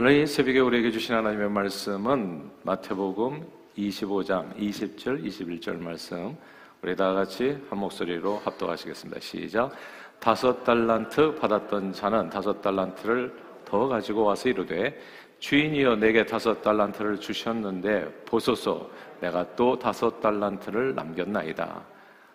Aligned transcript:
오늘 0.00 0.12
이 0.12 0.26
새벽에 0.28 0.60
우리에게 0.60 0.92
주신 0.92 1.16
하나님의 1.16 1.50
말씀은 1.50 2.52
마태복음 2.62 3.44
25장 3.76 4.54
20절, 4.54 5.24
21절 5.26 5.76
말씀. 5.76 6.36
우리 6.80 6.94
다 6.94 7.12
같이 7.14 7.58
한 7.68 7.80
목소리로 7.80 8.36
합독하시겠습니다. 8.44 9.18
시작. 9.18 9.72
다섯 10.20 10.62
달란트 10.62 11.34
받았던 11.34 11.92
자는 11.92 12.30
다섯 12.30 12.62
달란트를 12.62 13.34
더 13.64 13.88
가지고 13.88 14.22
와서 14.22 14.48
이르되 14.48 14.96
주인이여 15.40 15.96
내게 15.96 16.24
다섯 16.24 16.62
달란트를 16.62 17.18
주셨는데 17.18 18.22
보소서 18.24 18.88
내가 19.20 19.44
또 19.56 19.76
다섯 19.76 20.20
달란트를 20.20 20.94
남겼나이다. 20.94 21.84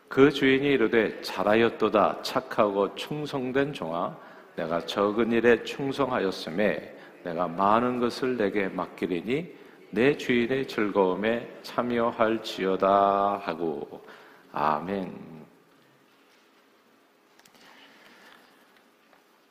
그 0.10 0.30
주인이 0.30 0.68
이르되 0.68 1.22
잘하였도다 1.22 2.24
착하고 2.24 2.94
충성된 2.96 3.72
종아 3.72 4.18
내가 4.58 4.86
적은 4.86 5.32
일에 5.32 5.64
충성하였음에 5.64 6.93
내가 7.24 7.48
많은 7.48 8.00
것을 8.00 8.38
내게 8.38 8.68
맡기리니 8.68 9.64
내 9.92 10.18
주인의 10.18 10.68
즐거움에 10.68 11.60
참여할지어다 11.62 13.42
하고 13.44 14.04
아멘. 14.52 15.34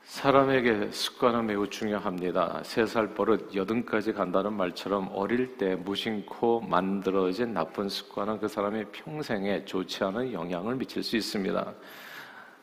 사람에게 0.04 0.90
습관은 0.90 1.46
매우 1.46 1.66
중요합니다. 1.68 2.60
세 2.64 2.86
살 2.86 3.14
버릇 3.14 3.54
여든까지 3.54 4.12
간다는 4.12 4.52
말처럼 4.52 5.08
어릴 5.14 5.56
때 5.56 5.74
무심코 5.74 6.60
만들어진 6.60 7.54
나쁜 7.54 7.88
습관은 7.88 8.38
그 8.38 8.46
사람의 8.46 8.86
평생에 8.92 9.64
좋지 9.64 10.04
않은 10.04 10.32
영향을 10.32 10.76
미칠 10.76 11.02
수 11.02 11.16
있습니다. 11.16 11.72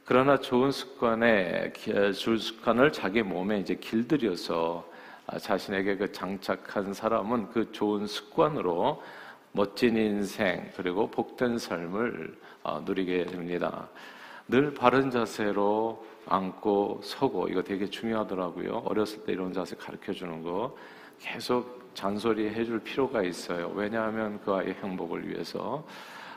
그러나 0.06 0.38
좋은 0.38 0.72
습관에 0.72 1.74
줄 2.14 2.40
습관을 2.40 2.92
자기 2.92 3.24
몸에 3.24 3.60
이제 3.60 3.76
길들여서 3.76 4.89
자신에게 5.38 5.98
그 5.98 6.12
장착한 6.12 6.94
사람은 6.94 7.50
그 7.50 7.72
좋은 7.72 8.08
습관으로 8.08 9.02
멋진 9.52 9.98
인생 9.98 10.72
그리고 10.76 11.10
복된 11.10 11.58
삶을 11.58 12.40
어, 12.64 12.82
누리게 12.86 13.26
됩니다. 13.26 13.88
늘 14.48 14.74
바른 14.74 15.12
자세로 15.12 16.06
앉고 16.28 17.02
서고 17.04 17.48
이거 17.48 17.62
되게 17.62 17.88
중요하더라고요. 17.90 18.84
어렸을 18.86 19.24
때 19.24 19.32
이런 19.32 19.54
자세 19.54 19.76
가르쳐 19.76 20.14
주는 20.14 20.44
거 20.44 20.76
계속 21.20 21.92
잔소리 21.94 22.50
해줄 22.50 22.80
필요가 22.80 23.24
있어요. 23.24 23.72
왜냐하면 23.76 24.40
그 24.44 24.54
아이의 24.54 24.76
행복을 24.82 25.28
위해서. 25.28 25.84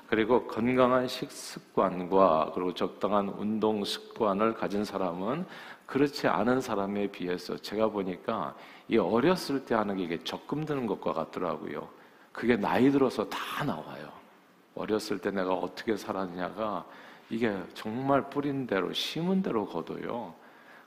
그리고 0.09 0.47
건강한 0.47 1.09
식습관과 1.09 2.53
그리고 2.55 2.75
적당한 2.75 3.29
운동 3.29 3.83
습관을 3.83 4.55
가진 4.55 4.85
사람은 4.85 5.47
그렇지 5.87 6.29
않은 6.29 6.61
사람에 6.61 7.07
비해서 7.07 7.57
제가 7.57 7.89
보니까 7.89 8.55
이 8.93 8.99
어렸을 8.99 9.65
때 9.65 9.75
하는 9.75 9.97
게 9.97 10.03
이게 10.03 10.23
적금 10.23 10.67
드는 10.67 10.87
것과 10.87 11.15
같더라고요. 11.15 11.89
그게 12.31 12.57
나이 12.57 12.91
들어서 12.91 13.27
다 13.27 13.65
나와요. 13.65 14.13
어렸을 14.75 15.19
때 15.19 15.31
내가 15.31 15.55
어떻게 15.55 15.97
살았냐가 15.97 16.85
이게 17.31 17.57
정말 17.73 18.29
뿌린 18.29 18.67
대로 18.67 18.93
심은 18.93 19.41
대로 19.41 19.65
거둬요. 19.67 20.35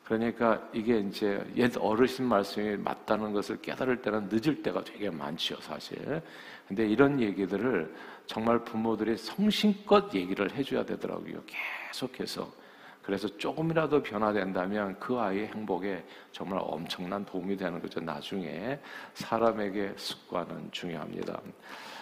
그러니까 0.04 0.62
이게 0.72 1.00
이제 1.00 1.44
옛 1.56 1.76
어르신 1.80 2.26
말씀이 2.26 2.78
맞다는 2.78 3.34
것을 3.34 3.60
깨달을 3.60 4.04
때는 4.04 4.30
늦을 4.32 4.62
때가 4.62 4.84
되게 4.84 5.10
많지요, 5.10 5.58
사실. 5.62 6.22
근데 6.68 6.88
이런 6.88 7.20
얘기들을 7.20 7.92
정말 8.28 8.64
부모들이 8.64 9.18
성심껏 9.18 10.14
얘기를 10.14 10.52
해줘야 10.52 10.86
되더라고요. 10.86 11.42
계속해서. 11.48 12.65
그래서 13.06 13.28
조금이라도 13.38 14.02
변화된다면 14.02 14.98
그 15.00 15.20
아이의 15.20 15.48
행복에 15.48 16.04
정말 16.32 16.60
엄청난 16.64 17.24
도움이 17.24 17.56
되는 17.56 17.80
거죠. 17.80 18.00
나중에 18.00 18.80
사람에게 19.14 19.94
습관은 19.96 20.70
중요합니다. 20.72 21.40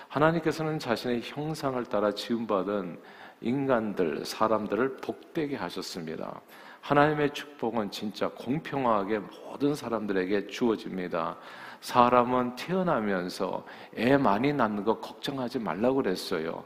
하나님께서는 0.08 0.80
자신의 0.80 1.22
형상을 1.24 1.84
따라 1.86 2.14
지음받은 2.14 3.00
인간들, 3.42 4.24
사람들을 4.24 4.98
복되게 4.98 5.58
하셨습니다. 5.58 6.40
하나님의 6.80 7.32
축복은 7.32 7.92
진짜 7.92 8.30
공평하게 8.30 9.20
모든 9.20 9.76
사람들에게 9.76 10.48
주어집니다. 10.48 11.36
사람은 11.82 12.56
태어나면서 12.56 13.66
애 13.98 14.16
많이 14.16 14.54
낳는 14.54 14.86
거 14.86 15.00
걱정하지 15.02 15.60
말라고 15.60 15.96
그랬어요. 15.96 16.64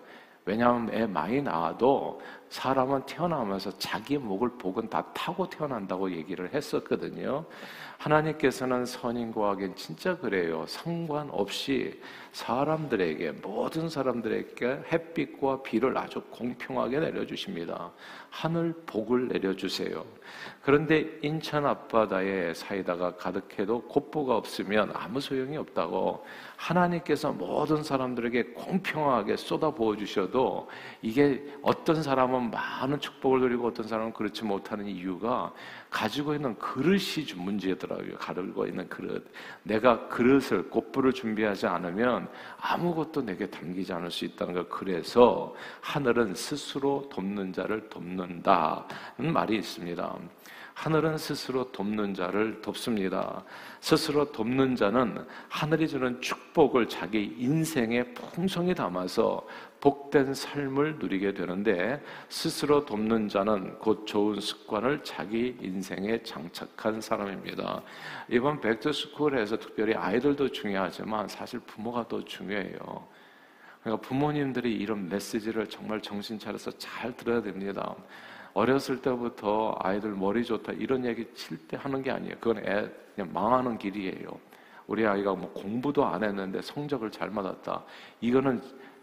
왜냐하면 0.47 0.89
애 0.93 1.05
많이 1.05 1.41
낳아도 1.41 2.21
사람은 2.49 3.05
태어나면서 3.05 3.77
자기 3.77 4.17
목을 4.17 4.51
복은 4.57 4.89
다 4.89 5.05
타고 5.13 5.49
태어난다고 5.49 6.09
얘기를 6.09 6.53
했었거든요. 6.53 7.43
하나님께서는 7.97 8.85
선인과 8.85 9.51
악인 9.51 9.75
진짜 9.75 10.15
그래요. 10.17 10.63
상관없이 10.67 11.99
사람들에게 12.31 13.31
모든 13.41 13.89
사람들에게 13.89 14.83
햇빛과 14.91 15.63
비를 15.63 15.97
아주 15.97 16.21
공평하게 16.29 16.99
내려주십니다. 16.99 17.91
하늘 18.29 18.73
복을 18.85 19.27
내려주세요. 19.27 20.05
그런데 20.61 21.19
인천 21.21 21.65
앞바다에 21.65 22.53
사이다가 22.53 23.15
가득해도 23.15 23.81
곱보가 23.81 24.37
없으면 24.37 24.91
아무 24.93 25.19
소용이 25.19 25.57
없다고 25.57 26.23
하나님께서 26.57 27.31
모든 27.31 27.83
사람들에게 27.83 28.43
공평하게 28.53 29.37
쏟아 29.37 29.71
부어 29.71 29.95
주셔도 29.95 30.67
이게 31.01 31.43
어떤 31.61 32.01
사람은 32.01 32.49
많은 32.51 32.99
축복을 32.99 33.41
누리고 33.41 33.67
어떤 33.67 33.87
사람은 33.87 34.13
그렇지 34.13 34.43
못하는 34.43 34.87
이유가 34.87 35.53
가지고 35.89 36.33
있는 36.33 36.57
그릇이 36.57 37.33
문제더라고요. 37.35 38.15
가지고 38.17 38.65
있는 38.65 38.89
그릇. 38.89 39.25
내가 39.63 40.07
그릇을 40.07 40.69
꽃불을 40.69 41.13
준비하지 41.13 41.67
않으면 41.67 42.27
아무것도 42.59 43.21
내게 43.21 43.47
담기지 43.49 43.93
않을 43.93 44.11
수 44.11 44.25
있다는 44.25 44.55
걸 44.55 44.67
그래서 44.67 45.55
하늘은 45.81 46.35
스스로 46.35 47.07
돕는 47.09 47.53
자를 47.53 47.87
돕는다는 47.89 49.31
말이 49.31 49.57
있습니다. 49.57 50.17
하늘은 50.77 51.17
스스로 51.17 51.71
돕는 51.71 52.13
자를 52.13 52.61
돕습니다. 52.61 53.43
스스로 53.79 54.31
돕는 54.31 54.75
자는 54.75 55.25
하늘이 55.49 55.87
주는 55.87 56.21
축복을 56.21 56.87
자기 56.87 57.35
인생에 57.39 58.03
풍성히 58.13 58.75
담아서 58.75 59.43
복된 59.81 60.35
삶을 60.35 60.97
누리게 60.99 61.33
되는데 61.33 61.99
스스로 62.29 62.85
돕는 62.85 63.27
자는 63.27 63.79
곧 63.79 64.05
좋은 64.05 64.39
습관을 64.39 65.03
자기 65.03 65.57
인생에 65.59 66.21
장착한 66.21 67.01
사람입니다. 67.01 67.81
이번 68.29 68.61
백투스쿨에서 68.61 69.57
특별히 69.57 69.95
아이들도 69.95 70.51
중요하지만 70.51 71.27
사실 71.27 71.59
부모가 71.61 72.07
더 72.07 72.23
중요해요. 72.23 72.77
그러니까 73.81 74.07
부모님들이 74.07 74.75
이런 74.75 75.09
메시지를 75.09 75.67
정말 75.69 76.01
정신 76.01 76.37
차려서 76.37 76.69
잘 76.77 77.17
들어야 77.17 77.41
됩니다. 77.41 77.95
어렸을 78.57 78.99
때부터 79.03 79.75
아이들 79.79 80.15
머리 80.15 80.43
좋다 80.43 80.73
이런 80.73 81.05
얘기 81.05 81.31
칠 81.35 81.57
때 81.67 81.77
하는 81.77 82.01
게 82.01 82.09
아니에요. 82.09 82.35
그건 82.39 82.57
애 82.65 82.89
그냥 83.13 83.31
망하는 83.31 83.77
길이에요. 83.77 84.29
우리 84.87 85.05
아이가 85.05 85.35
뭐 85.35 85.51
공부도 85.53 86.03
안 86.03 86.23
했는데 86.23 86.59
성적을 86.63 87.11
잘 87.11 87.29
받았다. 87.29 87.83
이거는 88.19 88.59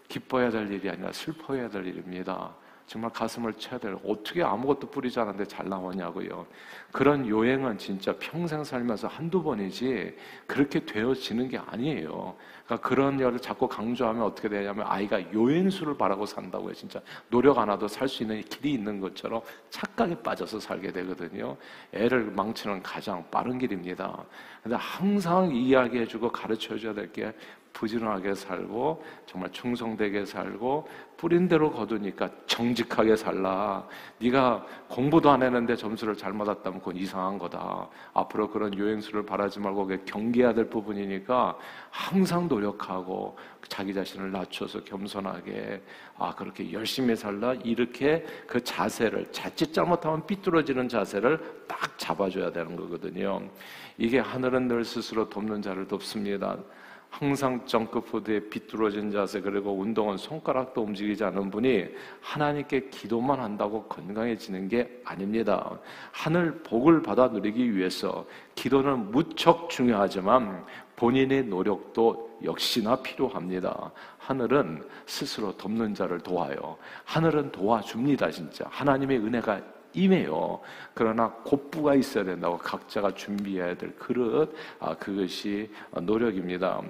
기뻐해야 0.09 0.51
될 0.51 0.73
일이 0.73 0.91
아니라 0.91 1.13
슬퍼해야 1.13 1.69
될 1.69 1.87
일입니다. 1.87 2.53
정말 2.87 3.13
가슴을 3.13 3.53
쳐야 3.55 3.79
될 3.79 3.97
어떻게 4.05 4.43
아무것도 4.43 4.91
뿌리지 4.91 5.21
않았는데 5.21 5.49
잘 5.49 5.69
나왔냐고요. 5.69 6.47
그런 6.91 7.27
요행은 7.29 7.79
진짜 7.79 8.13
평생 8.19 8.65
살면서 8.65 9.07
한두 9.07 9.41
번이지 9.43 10.17
그렇게 10.49 10.85
되어지는 10.85 11.49
게 11.49 11.59
아니에요. 11.59 12.37
그러니까 12.65 12.89
그런 12.89 13.19
일을 13.19 13.39
자꾸 13.39 13.69
강조하면 13.69 14.23
어떻게 14.23 14.49
되냐면 14.49 14.87
아이가 14.89 15.21
요행수를 15.33 15.97
바라고 15.97 16.25
산다고요. 16.27 16.73
진짜 16.75 17.01
노력 17.29 17.59
안 17.59 17.71
해도 17.71 17.87
살 17.89 18.09
수 18.09 18.23
있는 18.23 18.43
길이 18.43 18.73
있는 18.75 19.01
것처럼 19.01 19.41
착각에 19.71 20.15
빠져서 20.23 20.61
살게 20.61 20.93
되거든요. 20.93 21.57
애를 21.93 22.31
망치는 22.31 22.83
가장 22.83 23.25
빠른 23.31 23.59
길입니다. 23.59 24.25
근데 24.63 24.77
항상 24.77 25.55
이야기해주고 25.55 26.31
가르쳐줘야 26.33 26.93
될 26.95 27.13
게 27.13 27.33
부지런하게 27.75 28.35
살고 28.35 29.05
정말 29.27 29.51
충성되게 29.53 30.25
살고 30.25 30.89
뿌린 31.17 31.49
대로 31.49 31.71
거두니까 31.71 32.31
정직하게 32.47 33.17
살라. 33.17 33.87
네가 34.19 34.65
공부도 34.89 35.31
안 35.31 35.43
했는데 35.43 35.77
점수를 35.77 36.17
잘 36.17 36.33
받았다면 36.33 36.79
그건 36.81 36.97
이상한 36.97 37.39
거다. 37.39 37.89
앞으로 38.15 38.49
그런 38.51 38.77
요행수를 38.77 39.27
바라지 39.27 39.61
말고 39.61 39.89
경계해야 40.07 40.55
될 40.55 40.71
부분이니까 40.71 41.59
항상 41.91 42.49
노력하고 42.55 43.37
자기 43.69 43.93
자신을 43.93 44.31
낮춰서 44.31 44.85
겸손하게 44.85 45.83
아 46.17 46.35
그렇게 46.35 46.73
열심히 46.73 47.17
살라 47.17 47.55
이렇게 47.65 48.25
그 48.47 48.63
자세를 48.63 49.33
자칫 49.33 49.73
잘못하면 49.73 50.27
삐뚤어지는 50.27 50.89
자세를 50.89 51.67
딱 51.67 51.99
잡아줘야 51.99 52.53
되는 52.53 52.77
거거든요. 52.77 53.43
이게 53.99 54.19
하늘은 54.19 54.69
늘 54.69 54.85
스스로 54.85 55.29
돕는 55.29 55.63
자를 55.63 55.87
돕습니다. 55.89 56.59
항상 57.19 57.65
정크푸드에 57.65 58.49
비뚤어진 58.49 59.13
자세 59.13 59.41
그리고 59.41 59.73
운동은 59.79 60.17
손가락도 60.17 60.83
움직이지 60.83 61.23
않는 61.23 61.49
분이 61.49 61.87
하나님께 62.21 62.89
기도만 62.89 63.39
한다고 63.39 63.85
건강해지는 63.85 64.67
게 64.67 65.01
아닙니다. 65.05 65.79
하늘 66.11 66.61
복을 66.65 67.03
받아 67.03 67.29
누리기 67.29 67.77
위해서 67.77 68.27
기도는 68.57 69.13
무척 69.13 69.71
중요하지만 69.71 70.67
본인의 70.97 71.45
노력도 71.45 72.41
역시나 72.43 72.97
필요합니다. 72.97 73.93
하늘은 74.19 74.83
스스로 75.07 75.57
돕는 75.57 75.95
자를 75.95 76.19
도와요. 76.19 76.77
하늘은 77.05 77.53
도와줍니다, 77.53 78.33
진짜. 78.33 78.65
하나님의 78.71 79.19
은혜가 79.19 79.74
임해요. 79.95 80.61
그러나 80.93 81.31
곧부가 81.45 81.95
있어야 81.95 82.25
된다고 82.25 82.59
각자가 82.59 83.13
준비해야 83.15 83.77
될 83.77 83.95
그릇, 83.97 84.55
아, 84.81 84.95
그것이 84.95 85.71
노력입니다. 86.03 86.83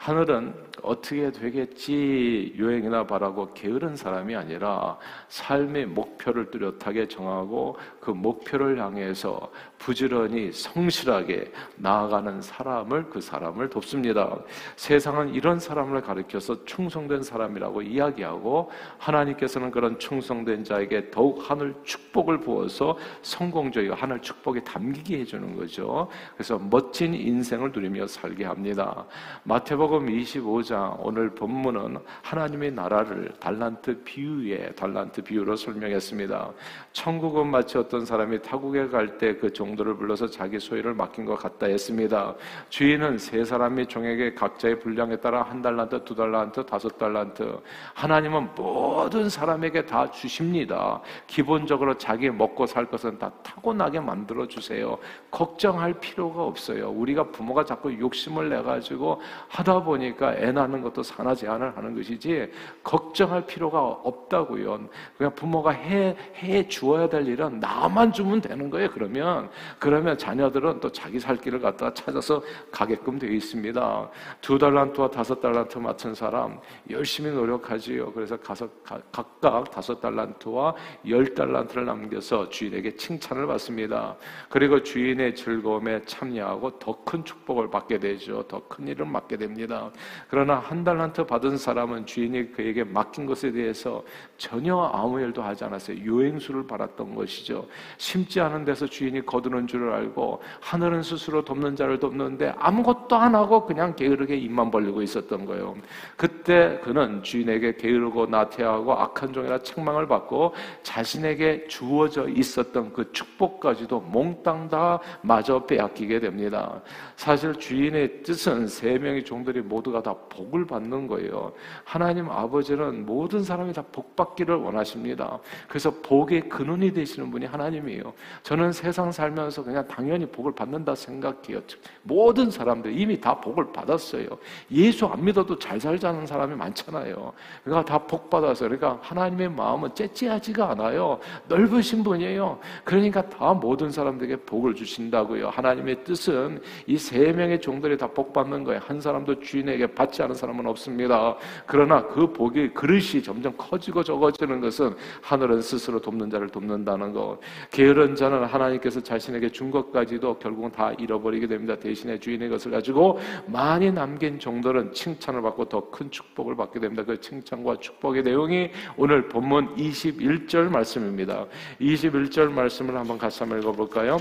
하늘은 0.00 0.54
어떻게 0.82 1.30
되겠지 1.30 2.54
요행이나 2.58 3.06
바라고 3.06 3.52
게으른 3.52 3.96
사람이 3.96 4.34
아니라 4.34 4.96
삶의 5.28 5.88
목표를 5.88 6.50
뚜렷하게 6.50 7.06
정하고 7.06 7.76
그 8.00 8.10
목표를 8.10 8.80
향해서 8.82 9.50
부지런히 9.76 10.52
성실하게 10.52 11.52
나아가는 11.76 12.40
사람을 12.40 13.10
그 13.10 13.20
사람을 13.20 13.68
돕습니다. 13.68 14.38
세상은 14.76 15.34
이런 15.34 15.58
사람을 15.58 16.00
가리켜서 16.00 16.64
충성된 16.64 17.22
사람이라고 17.22 17.82
이야기하고 17.82 18.70
하나님께서는 18.96 19.70
그런 19.70 19.98
충성된 19.98 20.64
자에게 20.64 21.10
더욱 21.10 21.42
하늘 21.46 21.74
축복을 21.84 22.40
부어서 22.40 22.96
성공적이고 23.20 23.94
하늘 23.94 24.22
축복이 24.22 24.64
담기게 24.64 25.20
해주는 25.20 25.56
거죠. 25.56 26.08
그래서 26.34 26.58
멋진 26.58 27.12
인생을 27.12 27.72
누리며 27.72 28.06
살게 28.06 28.46
합니다. 28.46 29.04
마태복 29.44 29.89
마태복음 29.90 30.06
25장 30.06 30.96
오늘 31.00 31.30
본문은 31.30 31.98
하나님의 32.22 32.70
나라를 32.70 33.32
달란트 33.40 34.04
비유의 34.04 34.76
달란트 34.76 35.22
비유로 35.22 35.56
설명했습니다. 35.56 36.50
천국은 36.92 37.48
마치 37.48 37.76
어떤 37.76 38.04
사람이 38.06 38.40
타국에 38.42 38.88
갈 38.88 39.18
때 39.18 39.36
그 39.40 39.52
종도를 39.52 39.96
불러서 39.96 40.28
자기 40.28 40.60
소유를 40.60 40.94
맡긴 40.94 41.24
것 41.24 41.34
같다 41.36 41.66
했습니다. 41.66 42.34
주인은 42.68 43.18
세 43.18 43.44
사람이 43.44 43.86
종에게 43.86 44.34
각자의 44.34 44.78
분량에 44.78 45.16
따라 45.16 45.42
한 45.42 45.60
달란트, 45.60 46.04
두 46.04 46.14
달란트, 46.14 46.66
다섯 46.66 46.96
달란트. 46.96 47.58
하나님은 47.94 48.50
모든 48.54 49.28
사람에게 49.28 49.86
다 49.86 50.08
주십니다. 50.10 51.00
기본적으로 51.26 51.98
자기 51.98 52.30
먹고 52.30 52.66
살 52.66 52.86
것은 52.86 53.18
다 53.18 53.30
타고나게 53.42 53.98
만들어 54.00 54.46
주세요. 54.46 54.96
걱정할 55.30 55.94
필요가 55.94 56.44
없어요. 56.44 56.90
우리가 56.90 57.24
부모가 57.24 57.64
자꾸 57.64 57.92
욕심을 57.98 58.48
내 58.50 58.62
가지고 58.62 59.20
하다 59.48 59.79
보니까 59.82 60.34
애 60.36 60.52
낳는 60.52 60.82
것도 60.82 61.02
산하 61.02 61.34
제한을 61.34 61.76
하는 61.76 61.94
것이지 61.94 62.50
걱정할 62.82 63.46
필요가 63.46 63.82
없다고요. 63.82 64.88
그냥 65.18 65.34
부모가 65.34 65.70
해, 65.70 66.16
해 66.36 66.66
주어야 66.68 67.08
될 67.08 67.26
일은 67.26 67.60
나만 67.60 68.12
주면 68.12 68.40
되는 68.40 68.70
거예요. 68.70 68.90
그러면, 68.90 69.50
그러면 69.78 70.16
자녀들은 70.16 70.80
또 70.80 70.90
자기 70.92 71.18
살 71.18 71.36
길을 71.36 71.60
갖다가 71.60 71.92
찾아서 71.94 72.42
가게끔 72.70 73.18
되어 73.18 73.30
있습니다. 73.30 74.10
두 74.40 74.58
달란트와 74.58 75.10
다섯 75.10 75.40
달란트 75.40 75.78
맡은 75.78 76.14
사람 76.14 76.58
열심히 76.88 77.30
노력하지요. 77.30 78.12
그래서 78.12 78.36
가서, 78.36 78.68
각각 79.12 79.70
다섯 79.70 80.00
달란트와 80.00 80.74
열 81.08 81.34
달란트를 81.34 81.84
남겨서 81.86 82.48
주인에게 82.48 82.96
칭찬을 82.96 83.46
받습니다. 83.46 84.16
그리고 84.48 84.82
주인의 84.82 85.34
즐거움에 85.34 86.02
참여하고 86.04 86.78
더 86.78 87.00
큰 87.04 87.24
축복을 87.24 87.70
받게 87.70 87.98
되죠. 87.98 88.42
더 88.46 88.60
큰 88.68 88.86
일을 88.86 89.06
맡게 89.06 89.36
됩니다. 89.36 89.69
있습니다. 89.70 89.90
그러나 90.28 90.56
한 90.56 90.82
달란트 90.82 91.24
받은 91.26 91.56
사람은 91.56 92.04
주인이 92.04 92.50
그에게 92.52 92.82
맡긴 92.82 93.26
것에 93.26 93.52
대해서 93.52 94.02
전혀 94.36 94.76
아무 94.76 95.20
일도 95.20 95.42
하지 95.42 95.64
않았어요. 95.64 96.04
요행수를 96.04 96.66
받았던 96.66 97.14
것이죠. 97.14 97.66
심지 97.96 98.40
않은 98.40 98.64
데서 98.64 98.86
주인이 98.86 99.24
거두는 99.24 99.68
줄을 99.68 99.92
알고 99.92 100.42
하늘은 100.60 101.02
스스로 101.02 101.44
돕는 101.44 101.76
자를 101.76 102.00
돕는데 102.00 102.54
아무것도 102.58 103.16
안 103.16 103.34
하고 103.34 103.64
그냥 103.64 103.94
게으르게 103.94 104.36
입만 104.36 104.70
벌리고 104.70 105.00
있었던 105.02 105.46
거예요. 105.46 105.76
그때 106.16 106.80
그는 106.82 107.22
주인에게 107.22 107.76
게으르고 107.76 108.26
나태하고 108.26 108.92
악한 108.92 109.32
종이라 109.32 109.60
책망을 109.60 110.08
받고 110.08 110.54
자신에게 110.82 111.68
주어져 111.68 112.28
있었던 112.28 112.92
그 112.92 113.12
축복까지도 113.12 114.00
몽땅 114.00 114.68
다 114.68 114.98
마저 115.22 115.64
빼앗기게 115.64 116.20
됩니다. 116.20 116.80
사실 117.16 117.54
주인의 117.54 118.22
뜻은 118.22 118.66
세 118.66 118.98
명의 118.98 119.22
종들이 119.24 119.59
사람들이 119.60 119.62
모두가 119.62 120.02
다 120.02 120.14
복을 120.28 120.66
받는 120.66 121.06
거예요. 121.06 121.52
하나님 121.84 122.28
아버지는 122.30 123.04
모든 123.04 123.42
사람이 123.42 123.72
다 123.72 123.82
복받기를 123.92 124.54
원하십니다. 124.56 125.38
그래서 125.68 125.90
복의 126.02 126.48
근원이 126.48 126.92
되시는 126.92 127.30
분이 127.30 127.46
하나님이에요. 127.46 128.12
저는 128.42 128.72
세상 128.72 129.12
살면서 129.12 129.62
그냥 129.62 129.86
당연히 129.86 130.26
복을 130.26 130.52
받는다 130.54 130.94
생각해요. 130.94 131.60
모든 132.02 132.50
사람들 132.50 132.98
이미 132.98 133.20
다 133.20 133.38
복을 133.40 133.72
받았어요. 133.72 134.26
예수 134.72 135.06
안 135.06 135.24
믿어도 135.24 135.58
잘 135.58 135.78
살자는 135.80 136.26
사람이 136.26 136.56
많잖아요. 136.56 137.32
그러니까 137.62 137.84
다 137.84 138.00
복 138.10 138.30
받아서 138.30 138.64
그러니까 138.64 138.98
하나님의 139.02 139.50
마음은 139.50 139.94
째째하지가 139.94 140.70
않아요. 140.70 141.20
넓으신 141.48 142.02
분이에요. 142.02 142.58
그러니까 142.82 143.28
다 143.28 143.52
모든 143.52 143.90
사람들에게 143.90 144.36
복을 144.36 144.74
주신다고요. 144.74 145.50
하나님의 145.50 146.02
뜻은 146.04 146.60
이 146.86 146.96
세 147.00 147.32
명의 147.32 147.60
종들이 147.60 147.96
다 147.96 148.06
복 148.10 148.32
받는 148.32 148.64
거예요. 148.64 148.80
한 148.84 149.00
사람도 149.00 149.39
주인에게 149.40 149.88
받지 149.88 150.22
않은 150.22 150.34
사람은 150.34 150.66
없습니다. 150.66 151.36
그러나 151.66 152.06
그 152.06 152.32
복의 152.32 152.72
그릇이 152.72 153.22
점점 153.22 153.52
커지고 153.56 154.02
적어지는 154.02 154.60
것은 154.60 154.94
하늘은 155.22 155.60
스스로 155.60 156.00
돕는 156.00 156.30
자를 156.30 156.48
돕는다는 156.48 157.12
것. 157.12 157.38
게으른 157.70 158.14
자는 158.14 158.44
하나님께서 158.44 159.00
자신에게 159.00 159.50
준 159.50 159.70
것까지도 159.70 160.38
결국은 160.38 160.70
다 160.70 160.92
잃어버리게 160.98 161.46
됩니다. 161.46 161.76
대신에 161.76 162.18
주인의 162.18 162.48
것을 162.48 162.70
가지고 162.70 163.18
많이 163.46 163.92
남긴 163.92 164.38
종들은 164.38 164.92
칭찬을 164.92 165.42
받고 165.42 165.66
더 165.66 165.90
큰 165.90 166.10
축복을 166.10 166.56
받게 166.56 166.80
됩니다. 166.80 167.04
그 167.04 167.20
칭찬과 167.20 167.76
축복의 167.76 168.22
내용이 168.22 168.70
오늘 168.96 169.28
본문 169.28 169.76
21절 169.76 170.70
말씀입니다. 170.70 171.46
21절 171.80 172.50
말씀을 172.50 172.96
한번 172.96 173.18
같이 173.18 173.40
한번 173.40 173.60
읽어볼까요? 173.60 174.18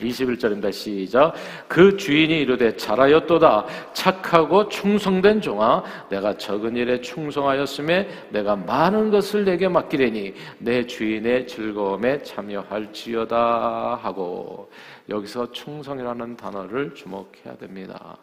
21절입니다. 0.00 0.72
시작. 0.72 1.34
그 1.68 1.96
주인이 1.96 2.40
이르되 2.40 2.76
잘하였도다. 2.76 3.66
착하고 3.92 4.68
충성된 4.68 5.40
종아. 5.40 5.82
내가 6.08 6.36
적은 6.36 6.76
일에 6.76 7.00
충성하였음에 7.00 8.28
내가 8.30 8.56
많은 8.56 9.10
것을 9.10 9.44
내게 9.44 9.68
맡기려니 9.68 10.34
내 10.58 10.86
주인의 10.86 11.46
즐거움에 11.46 12.22
참여할지어다 12.22 14.00
하고 14.02 14.70
여기서 15.08 15.52
충성이라는 15.52 16.36
단어를 16.36 16.94
주목해야 16.94 17.56
됩니다. 17.58 18.16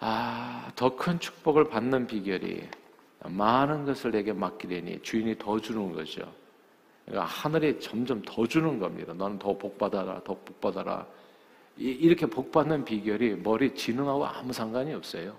아, 0.00 0.70
더 0.76 0.96
큰 0.96 1.18
축복을 1.18 1.68
받는 1.68 2.06
비결이 2.06 2.62
많은 3.24 3.84
것을 3.84 4.10
내게 4.12 4.32
맡기려니 4.32 5.00
주인이 5.02 5.36
더 5.38 5.58
주는 5.60 5.92
거죠. 5.92 6.22
그러니까 7.08 7.24
하늘이 7.24 7.80
점점 7.80 8.20
더 8.22 8.46
주는 8.46 8.78
겁니다. 8.78 9.14
너는 9.14 9.38
더 9.38 9.56
복받아라, 9.56 10.22
더 10.24 10.34
복받아라. 10.34 11.06
이렇게 11.76 12.26
복받는 12.26 12.84
비결이 12.84 13.36
머리 13.36 13.74
지능하고 13.74 14.26
아무 14.26 14.52
상관이 14.52 14.92
없어요. 14.92 15.34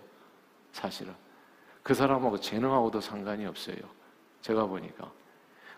사실은. 0.72 1.14
그 1.84 1.94
사람하고 1.94 2.40
재능하고도 2.40 3.02
상관이 3.02 3.46
없어요. 3.46 3.78
제가 4.42 4.66
보니까. 4.66 5.12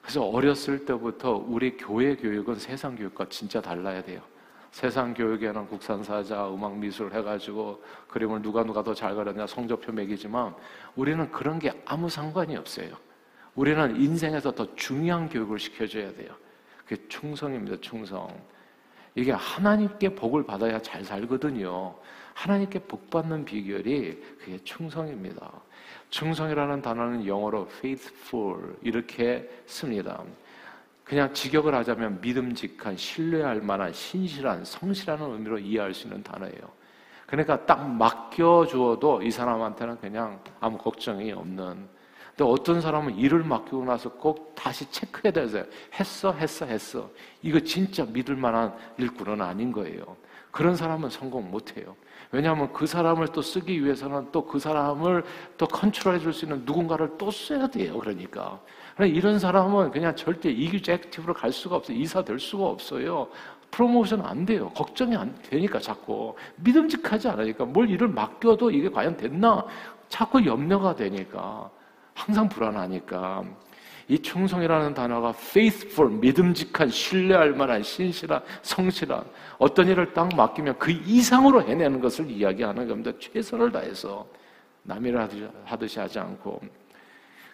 그래서 0.01 0.24
어렸을 0.24 0.86
때부터 0.86 1.43
우리 1.45 1.75
교회 1.77 2.15
교육은 2.15 2.55
세상 2.55 2.95
교육과 2.95 3.27
진짜 3.29 3.62
달라야 3.62 4.01
돼요. 4.01 4.21
세상 4.71 5.13
교육에는 5.13 5.67
국산사자, 5.67 6.50
음악, 6.50 6.77
미술 6.77 7.12
해가지고 7.13 7.83
그림을 8.07 8.41
누가 8.41 8.63
누가 8.63 8.81
더 8.81 8.93
잘 8.93 9.13
그렸냐 9.13 9.45
성적표 9.45 9.91
매기지만 9.91 10.55
우리는 10.95 11.29
그런 11.31 11.60
게 11.60 11.74
아무 11.86 12.10
상관이 12.10 12.55
없어요. 12.55 12.95
우리는 13.55 14.00
인생에서 14.00 14.51
더 14.51 14.75
중요한 14.75 15.27
교육을 15.29 15.60
시켜줘야 15.60 16.13
돼요. 16.13 16.34
그게 16.86 17.01
충성입니다, 17.08 17.77
충성. 17.81 18.29
이게 19.15 19.31
하나님께 19.31 20.15
복을 20.15 20.46
받아야 20.46 20.81
잘 20.81 21.03
살거든요. 21.03 21.96
하나님께 22.34 22.79
복 22.79 23.10
받는 23.10 23.43
비결이 23.43 24.22
그게 24.39 24.58
충성입니다. 24.63 25.51
충성이라는 26.10 26.81
단어는 26.81 27.27
영어로 27.27 27.67
faithful 27.70 28.75
이렇게 28.81 29.50
씁니다. 29.65 30.24
그냥 31.03 31.34
직역을 31.34 31.75
하자면 31.75 32.22
믿음직한, 32.22 32.96
신뢰할 32.96 33.62
만한, 33.62 33.91
신실한, 33.91 34.63
성실하는 34.63 35.31
의미로 35.34 35.60
이해할 35.60 35.93
수 35.93 36.08
있는 36.08 36.24
단어예요. 36.24 36.81
그러니까 37.25 37.65
딱 37.65 37.89
맡겨주어도 37.89 39.22
이 39.22 39.31
사람한테는 39.31 40.00
그냥 40.00 40.41
아무 40.62 40.77
걱정이 40.77 41.34
없는 41.34 41.88
근데 42.41 42.51
어떤 42.51 42.81
사람은 42.81 43.17
일을 43.17 43.43
맡기고 43.43 43.86
나서 43.86 44.10
꼭 44.10 44.55
다시 44.55 44.89
체크해야 44.89 45.31
돼요. 45.31 45.63
했어, 46.00 46.31
했어, 46.33 46.65
했어. 46.65 47.12
이거 47.43 47.60
진짜 47.60 48.03
믿을 48.03 48.36
만한 48.36 48.74
일꾼은 48.98 49.43
아닌 49.43 49.71
거예요. 49.71 50.17
그런 50.50 50.75
사람은 50.75 51.12
성공 51.12 51.51
못 51.51 51.77
해요. 51.77 51.95
왜냐하면 52.31 52.74
그 52.74 52.88
사람을 52.88 53.27
또 53.27 53.43
쓰기 53.43 53.83
위해서는 53.86 54.31
또 54.31 54.43
그 54.48 54.57
사람을 54.57 55.24
또 55.55 55.67
컨트롤해 55.67 56.17
줄 56.17 56.33
수 56.33 56.45
있는 56.45 56.63
누군가를 56.65 57.12
또 57.19 57.29
써야 57.29 57.67
돼요. 57.67 58.00
그러니까. 58.00 58.60
이런 59.00 59.38
사람은 59.38 59.91
그냥 59.91 60.15
절대 60.15 60.50
이규젝티브로 60.50 61.36
갈 61.36 61.51
수가 61.51 61.75
없어요. 61.75 61.95
이사 61.95 62.24
될 62.24 62.39
수가 62.39 62.65
없어요. 62.65 63.27
프로모션 63.69 64.25
안 64.25 64.48
돼요. 64.48 64.69
걱정이 64.69 65.15
안 65.15 65.36
되니까 65.43 65.77
자꾸. 65.77 66.33
믿음직하지 66.55 67.27
않으니까 67.27 67.65
뭘 67.65 67.88
일을 67.88 68.07
맡겨도 68.07 68.71
이게 68.71 68.89
과연 68.89 69.15
됐나? 69.15 69.63
자꾸 70.10 70.43
염려가 70.43 70.95
되니까. 70.95 71.69
항상 72.13 72.48
불안하니까. 72.50 73.44
이 74.08 74.20
충성이라는 74.20 74.94
단어가 74.94 75.30
faithful, 75.30 76.12
믿음직한, 76.20 76.89
신뢰할 76.89 77.53
만한, 77.53 77.82
신실한, 77.82 78.41
성실한 78.62 79.24
어떤 79.58 79.88
일을 79.88 80.13
딱 80.13 80.36
맡기면 80.36 80.77
그 80.80 80.91
이상으로 80.91 81.62
해내는 81.63 82.01
것을 82.01 82.30
이야기하는 82.30 82.88
겁니다. 82.88 83.12
최선을 83.20 83.72
다해서 83.72 84.27
남이라 84.84 85.30
하듯이 85.63 86.00
하지 86.00 86.20
않고. 86.20 86.60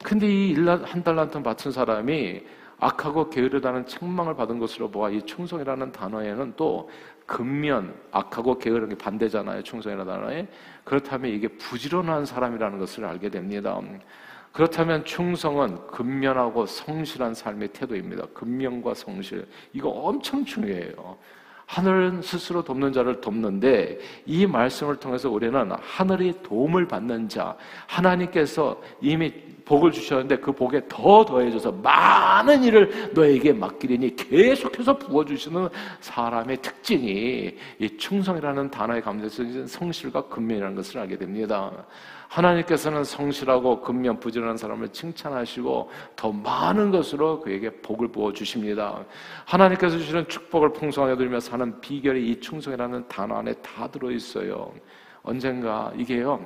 근데 0.03 0.27
이 0.27 0.55
한 0.55 1.03
달란트 1.03 1.39
맡은 1.39 1.71
사람이 1.71 2.41
악하고 2.79 3.29
게으르다는 3.29 3.85
책망을 3.85 4.35
받은 4.35 4.59
것으로 4.59 4.89
보아 4.89 5.09
이 5.09 5.21
충성이라는 5.23 5.91
단어에는 5.91 6.53
또 6.55 6.89
근면, 7.25 7.93
악하고 8.11 8.57
게으른 8.57 8.89
게 8.89 8.95
반대잖아요. 8.95 9.61
충성이라는 9.63 10.11
단어에. 10.11 10.47
그렇다면 10.83 11.31
이게 11.31 11.47
부지런한 11.49 12.25
사람이라는 12.25 12.79
것을 12.79 13.03
알게 13.05 13.29
됩니다. 13.29 13.79
그렇다면 14.57 15.05
충성은 15.05 15.85
근면하고 15.85 16.65
성실한 16.65 17.35
삶의 17.35 17.67
태도입니다. 17.73 18.25
근면과 18.33 18.95
성실. 18.95 19.45
이거 19.71 19.89
엄청 19.89 20.43
중요해요. 20.43 21.15
하늘은 21.67 22.23
스스로 22.23 22.63
돕는 22.63 22.91
자를 22.91 23.21
돕는데 23.21 23.99
이 24.25 24.47
말씀을 24.47 24.95
통해서 24.95 25.29
우리는 25.29 25.71
하늘이 25.79 26.41
도움을 26.41 26.87
받는 26.87 27.29
자, 27.29 27.55
하나님께서 27.85 28.81
이미 28.99 29.31
복을 29.63 29.91
주셨는데 29.91 30.37
그 30.37 30.51
복에 30.51 30.81
더 30.89 31.23
더해져서 31.23 31.73
많은 31.73 32.63
일을 32.63 33.11
너에게 33.13 33.53
맡기리니 33.53 34.15
계속해서 34.15 34.97
부어주시는 34.97 35.69
사람의 35.99 36.63
특징이 36.63 37.55
이 37.77 37.97
충성이라는 37.97 38.71
단어에 38.71 39.01
감춰서 39.01 39.67
성실과 39.67 40.23
근면이라는 40.23 40.75
것을 40.75 40.99
알게 41.01 41.15
됩니다. 41.15 41.85
하나님께서는 42.27 43.03
성실하고 43.03 43.81
근면 43.81 44.19
부지런한 44.19 44.57
사람을 44.57 44.89
칭찬하시고 44.89 45.89
더 46.15 46.31
많은 46.31 46.91
것으로 46.91 47.39
그에게 47.39 47.69
복을 47.81 48.09
부어 48.09 48.33
주십니다. 48.33 49.03
하나님께서 49.45 49.97
주시는 49.97 50.27
축복을 50.27 50.73
풍성하게 50.73 51.15
누리며 51.15 51.39
사는 51.39 51.79
비결이 51.81 52.29
이 52.29 52.39
충성이라는 52.39 53.07
단어 53.07 53.37
안에 53.37 53.53
다 53.55 53.87
들어 53.87 54.11
있어요. 54.11 54.71
언젠가 55.23 55.91
이게요. 55.95 56.45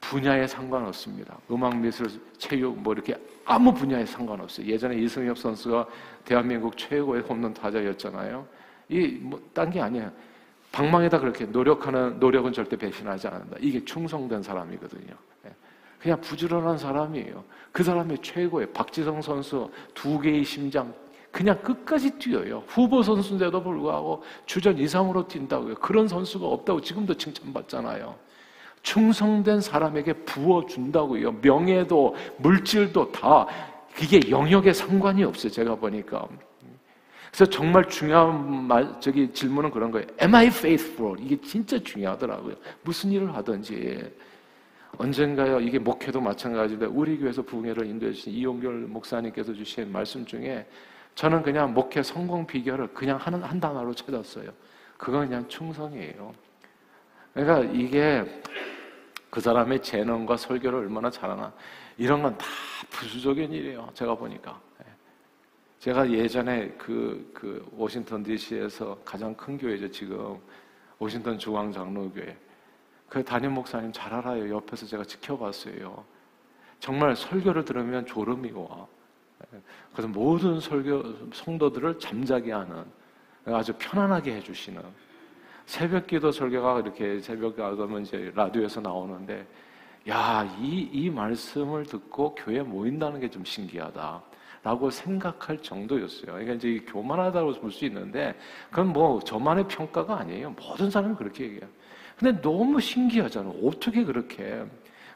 분야에 0.00 0.46
상관없습니다. 0.46 1.38
음악, 1.50 1.76
미술, 1.78 2.06
체육 2.36 2.78
뭐 2.78 2.92
이렇게 2.92 3.14
아무 3.46 3.72
분야에 3.72 4.04
상관없어요. 4.04 4.66
예전에 4.66 4.96
이승엽 4.96 5.38
선수가 5.38 5.86
대한민국 6.24 6.76
최고의 6.76 7.22
홈런 7.22 7.54
타자였잖아요. 7.54 8.46
이 8.90 9.18
뭐 9.22 9.40
딴 9.54 9.70
게 9.70 9.80
아니에요. 9.80 10.10
방망이다 10.74 11.20
그렇게 11.20 11.44
노력하는 11.44 12.18
노력은 12.18 12.52
절대 12.52 12.76
배신하지 12.76 13.28
않는다. 13.28 13.56
이게 13.60 13.84
충성된 13.84 14.42
사람이거든요. 14.42 15.14
예. 15.46 15.50
그냥 16.00 16.20
부지런한 16.20 16.78
사람이에요. 16.78 17.44
그 17.70 17.84
사람이 17.84 18.18
최고의 18.20 18.72
박지성 18.72 19.22
선수 19.22 19.70
두 19.94 20.18
개의 20.18 20.42
심장 20.44 20.92
그냥 21.30 21.60
끝까지 21.62 22.18
뛰어요. 22.18 22.64
후보 22.66 23.02
선수인데도 23.04 23.62
불구하고 23.62 24.24
주전 24.46 24.76
이상으로 24.76 25.28
뛴다고요. 25.28 25.76
그런 25.76 26.08
선수가 26.08 26.44
없다고 26.44 26.80
지금도 26.80 27.14
칭찬받잖아요. 27.14 28.16
충성된 28.82 29.60
사람에게 29.60 30.12
부어준다고요. 30.24 31.36
명예도 31.40 32.16
물질도 32.38 33.12
다 33.12 33.46
그게 33.94 34.20
영역에 34.28 34.72
상관이 34.72 35.22
없어요. 35.22 35.52
제가 35.52 35.76
보니까. 35.76 36.26
그래서 37.34 37.50
정말 37.50 37.88
중요한 37.88 38.68
말, 38.68 39.00
저기 39.00 39.32
질문은 39.32 39.72
그런 39.72 39.90
거예요. 39.90 40.06
Am 40.22 40.32
I 40.36 40.46
faithful? 40.46 41.16
이게 41.18 41.36
진짜 41.40 41.76
중요하더라고요. 41.80 42.54
무슨 42.82 43.10
일을 43.10 43.34
하든지. 43.34 44.08
언젠가요, 44.98 45.58
이게 45.58 45.80
목회도 45.80 46.20
마찬가지인데, 46.20 46.86
우리 46.86 47.18
교회에서 47.18 47.42
부흥회를 47.42 47.86
인도해 47.86 48.12
주신 48.12 48.32
이용결 48.32 48.72
목사님께서 48.86 49.52
주신 49.52 49.90
말씀 49.90 50.24
중에 50.24 50.64
저는 51.16 51.42
그냥 51.42 51.74
목회 51.74 52.04
성공 52.04 52.46
비결을 52.46 52.94
그냥 52.94 53.16
하는 53.16 53.42
한 53.42 53.58
단어로 53.58 53.92
찾았어요. 53.94 54.50
그건 54.96 55.28
그냥 55.28 55.48
충성이에요. 55.48 56.32
그러니까 57.32 57.72
이게 57.74 58.24
그 59.28 59.40
사람의 59.40 59.82
재능과 59.82 60.36
설교를 60.36 60.78
얼마나 60.78 61.10
잘하나 61.10 61.52
이런 61.98 62.22
건 62.22 62.38
다 62.38 62.46
부수적인 62.90 63.52
일이에요. 63.52 63.90
제가 63.94 64.14
보니까. 64.14 64.60
제가 65.84 66.10
예전에 66.10 66.68
그, 66.78 67.30
그 67.34 67.62
워싱턴 67.76 68.22
DC에서 68.22 68.98
가장 69.04 69.34
큰 69.34 69.58
교회죠, 69.58 69.90
지금. 69.90 70.38
워싱턴 70.98 71.38
중앙장로교회. 71.38 72.38
그 73.06 73.22
담임 73.22 73.52
목사님 73.52 73.92
잘 73.92 74.14
알아요. 74.14 74.48
옆에서 74.56 74.86
제가 74.86 75.04
지켜봤어요. 75.04 76.02
정말 76.80 77.14
설교를 77.14 77.66
들으면 77.66 78.06
졸음이 78.06 78.50
와. 78.52 78.86
그래서 79.92 80.08
모든 80.08 80.58
설교, 80.58 81.32
성도들을 81.34 81.98
잠자게 81.98 82.52
하는, 82.52 82.86
아주 83.44 83.74
편안하게 83.78 84.36
해주시는. 84.36 84.80
새벽 85.66 86.06
기도 86.06 86.32
설교가 86.32 86.80
이렇게 86.80 87.20
새벽 87.20 87.56
가면 87.56 88.04
이제 88.04 88.32
라디오에서 88.34 88.80
나오는데, 88.80 89.46
야, 90.08 90.50
이, 90.58 90.88
이 90.90 91.10
말씀을 91.10 91.84
듣고 91.84 92.34
교회 92.36 92.62
모인다는 92.62 93.20
게 93.20 93.28
좀 93.28 93.44
신기하다. 93.44 94.22
라고 94.64 94.90
생각할 94.90 95.58
정도였어요. 95.58 96.32
그러니까 96.32 96.54
이제 96.54 96.82
교만하다고 96.88 97.52
볼 97.60 97.70
수 97.70 97.84
있는데, 97.84 98.34
그건 98.70 98.88
뭐 98.88 99.20
저만의 99.20 99.68
평가가 99.68 100.18
아니에요. 100.18 100.50
모든 100.52 100.90
사람이 100.90 101.14
그렇게 101.16 101.44
얘기해요. 101.44 101.68
근데 102.18 102.40
너무 102.40 102.80
신기하잖아. 102.80 103.50
어떻게 103.62 104.04
그렇게. 104.04 104.64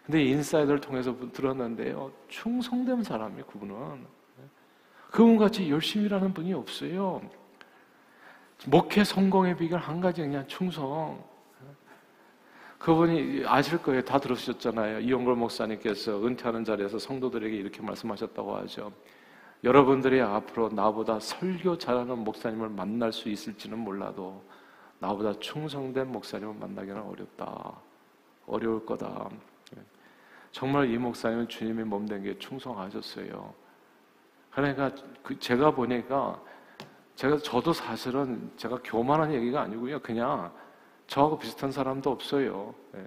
근데 0.05 0.23
inside를 0.23 0.80
통해서 0.81 1.17
들었는데요. 1.33 2.12
충성된 2.28 3.02
사람이 3.02 3.43
그분은. 3.45 4.07
그분같이 5.11 5.71
열심히 5.71 6.05
일하는 6.07 6.35
분이 6.35 6.52
없어요. 6.52 7.23
목회 8.67 9.02
성공의 9.02 9.57
비결 9.57 9.81
한 9.81 10.00
가지 10.00 10.21
그냥 10.21 10.47
충성. 10.47 11.25
그분이 12.78 13.45
아실 13.47 13.78
거예요. 13.78 14.02
다 14.05 14.19
들으셨잖아요. 14.19 15.00
이용걸 15.00 15.37
목사님께서 15.37 16.25
은퇴하는 16.25 16.64
자리에서 16.64 16.99
성도들에게 16.99 17.57
이렇게 17.57 17.81
말씀하셨다고 17.81 18.57
하죠. 18.59 18.93
여러분들이 19.65 20.21
앞으로 20.21 20.69
나보다 20.69 21.19
설교 21.19 21.79
잘하는 21.79 22.19
목사님을 22.19 22.69
만날 22.69 23.12
수 23.12 23.29
있을지는 23.29 23.79
몰라도 23.79 24.43
나보다 25.00 25.38
충성된 25.41 26.11
목사님을 26.12 26.55
만나기는 26.55 27.00
어렵다. 27.00 27.75
어려울 28.47 28.85
거다. 28.85 29.29
정말 30.53 30.91
이 30.91 30.97
목사님은 30.97 31.49
주님의 31.49 31.85
몸된 31.85 32.23
게 32.23 32.38
충성하셨어요. 32.38 33.55
그러니까 34.50 34.91
그 35.23 35.38
제가 35.38 35.73
보니까 35.73 36.41
제가 37.15 37.38
저도 37.38 37.73
사실은 37.73 38.50
제가 38.57 38.79
교만한 38.83 39.33
얘기가 39.33 39.62
아니고요. 39.62 40.00
그냥 40.00 40.53
저하고 41.09 41.38
비슷한 41.38 41.71
사람도 41.71 42.11
없어요. 42.11 42.75
예. 42.95 43.07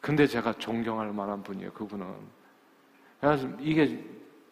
근데 0.00 0.26
제가 0.26 0.52
존경할 0.54 1.12
만한 1.12 1.42
분이에요. 1.42 1.72
그분은. 1.72 2.06
이게 3.60 4.04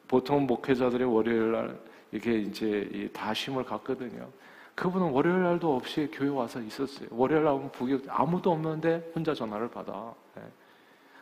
보통 0.09 0.47
목회자들이 0.47 1.05
월요일 1.05 1.53
날 1.53 1.79
이렇게 2.13 2.39
이제 2.39 3.11
다 3.13 3.35
쉼을 3.35 3.65
갖거든요. 3.65 4.29
그분은 4.75 5.11
월요일 5.11 5.43
날도 5.43 5.75
없이 5.75 6.09
교회 6.13 6.29
와서 6.29 6.61
있었어요. 6.61 7.09
월요일 7.11 7.45
날 7.45 7.73
부교 7.73 7.99
아무도 8.09 8.53
없는데 8.53 9.11
혼자 9.15 9.35
전화를 9.35 9.71
받아. 9.71 10.15
네. 10.35 10.43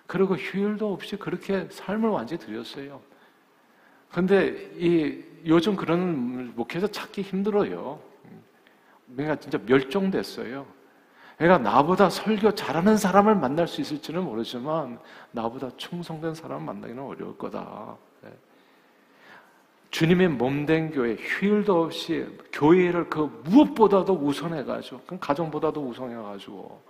그리고 0.07 0.35
휴일도 0.35 0.93
없이 0.93 1.17
그렇게 1.17 1.67
삶을 1.71 2.09
완전히 2.11 2.41
드렸어요. 2.41 3.01
근데 4.11 4.71
이 4.77 5.25
요즘 5.47 5.77
그런 5.77 6.55
목회자 6.55 6.89
찾기 6.89 7.23
힘들어요. 7.23 8.01
그러니까 9.13 9.37
진짜 9.37 9.59
멸종됐어요. 9.65 10.67
그러니까 11.37 11.71
나보다 11.71 12.11
설교 12.11 12.55
잘하는 12.55 12.97
사람을 12.97 13.35
만날 13.35 13.67
수 13.67 13.81
있을지는 13.81 14.23
모르지만 14.25 14.99
나보다 15.33 15.71
충성된 15.77 16.35
사람을 16.35 16.65
만나기는 16.65 17.03
어려울 17.03 17.37
거다. 17.37 17.97
주님의 19.95 20.31
몸된 20.31 20.91
교회, 20.91 21.15
휴일도 21.15 21.85
없이 21.85 22.27
교회를 22.53 23.09
그 23.09 23.31
무엇보다도 23.45 24.13
우선해가지고, 24.13 25.03
그 25.07 25.17
가정보다도 25.21 25.81
우선해가지고, 25.87 26.83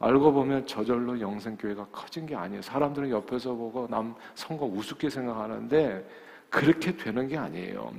알고 0.00 0.32
보면 0.32 0.66
저절로 0.66 1.20
영생교회가 1.20 1.86
커진 1.92 2.26
게 2.26 2.34
아니에요. 2.34 2.62
사람들은 2.62 3.10
옆에서 3.10 3.54
보고 3.54 3.86
남 3.88 4.12
성공 4.34 4.76
우습게 4.76 5.08
생각하는데, 5.08 6.04
그렇게 6.50 6.96
되는 6.96 7.28
게 7.28 7.38
아니에요. 7.38 7.92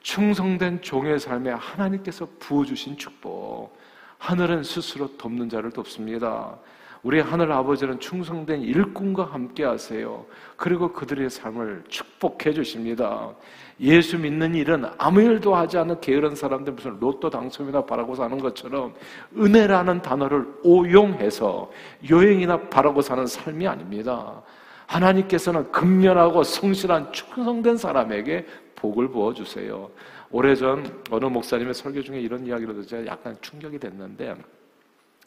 충성된 0.00 0.82
종의 0.82 1.20
삶에 1.20 1.52
하나님께서 1.52 2.26
부어주신 2.40 2.96
축복, 2.96 3.78
하늘은 4.18 4.64
스스로 4.64 5.16
돕는 5.16 5.48
자를 5.48 5.70
돕습니다. 5.70 6.58
우리 7.04 7.20
하늘 7.20 7.52
아버지는 7.52 8.00
충성된 8.00 8.62
일꾼과 8.62 9.24
함께 9.24 9.62
하세요. 9.62 10.24
그리고 10.56 10.90
그들의 10.90 11.28
삶을 11.28 11.84
축복해 11.88 12.54
주십니다. 12.54 13.30
예수 13.78 14.18
믿는 14.18 14.54
일은 14.54 14.86
아무 14.96 15.20
일도 15.20 15.54
하지 15.54 15.76
않은 15.76 16.00
게으른 16.00 16.34
사람들 16.34 16.72
무슨 16.72 16.98
로또 16.98 17.28
당첨이나 17.28 17.84
바라고 17.84 18.14
사는 18.14 18.38
것처럼 18.38 18.94
은혜라는 19.36 20.00
단어를 20.00 20.46
오용해서 20.62 21.70
요행이나 22.10 22.58
바라고 22.70 23.02
사는 23.02 23.26
삶이 23.26 23.68
아닙니다. 23.68 24.42
하나님께서는 24.86 25.70
근면하고 25.72 26.42
성실한 26.42 27.12
충성된 27.12 27.76
사람에게 27.76 28.46
복을 28.76 29.08
부어 29.08 29.34
주세요. 29.34 29.90
오래전 30.30 31.02
어느 31.10 31.26
목사님의 31.26 31.74
설교 31.74 32.02
중에 32.02 32.20
이런 32.20 32.46
이야기를 32.46 32.74
듣자 32.76 33.04
약간 33.04 33.36
충격이 33.42 33.78
됐는데 33.78 34.36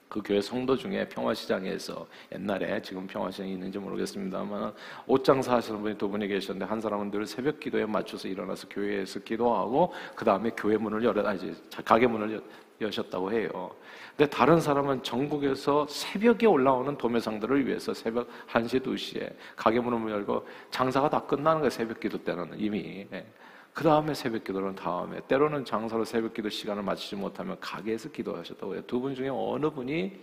그 0.09 0.21
교회 0.23 0.41
성도 0.41 0.75
중에 0.75 1.07
평화시장에서 1.09 2.07
옛날에 2.33 2.81
지금 2.81 3.05
평화시장이 3.07 3.53
있는지 3.53 3.77
모르겠습니다만 3.77 4.73
옷 5.05 5.23
장사 5.23 5.55
하시는 5.55 5.81
분이 5.81 5.97
두 5.97 6.09
분이 6.09 6.27
계셨는데 6.27 6.65
한 6.65 6.79
사람은 6.79 7.11
늘 7.11 7.25
새벽 7.25 7.59
기도에 7.59 7.85
맞춰서 7.85 8.27
일어나서 8.27 8.67
교회에서 8.69 9.19
기도하고 9.19 9.93
그 10.15 10.23
다음에 10.23 10.51
교회 10.55 10.77
문을 10.77 11.03
열어 11.03 11.27
아니 11.27 11.53
가게 11.83 12.07
문을 12.07 12.41
여셨다고 12.79 13.31
해요. 13.31 13.71
근데 14.15 14.29
다른 14.29 14.59
사람은 14.59 15.03
전국에서 15.03 15.85
새벽에 15.87 16.45
올라오는 16.45 16.97
도매상들을 16.97 17.67
위해서 17.67 17.93
새벽 17.93 18.27
1시, 18.49 18.83
2시에 18.83 19.33
가게 19.55 19.79
문을 19.79 20.11
열고 20.11 20.47
장사가 20.71 21.09
다 21.09 21.19
끝나는 21.21 21.59
거예요. 21.59 21.69
새벽 21.69 21.99
기도 21.99 22.17
때는 22.23 22.51
이미. 22.55 23.07
예. 23.77 23.79
그 23.79 23.83
다음에 23.83 24.13
새벽 24.15 24.43
기도는 24.43 24.75
다음에 24.75 25.19
때로는 25.27 25.63
장사로 25.63 26.03
새벽 26.03 26.33
기도 26.33 26.49
시간을 26.49 26.81
맞추지 26.81 27.15
못하면 27.15 27.57
가게에서 27.59 28.09
기도하셨다고 28.09 28.73
해요. 28.73 28.81
두 28.87 28.99
분 28.99 29.13
중에 29.13 29.29
어느 29.29 29.69
분이 29.69 30.19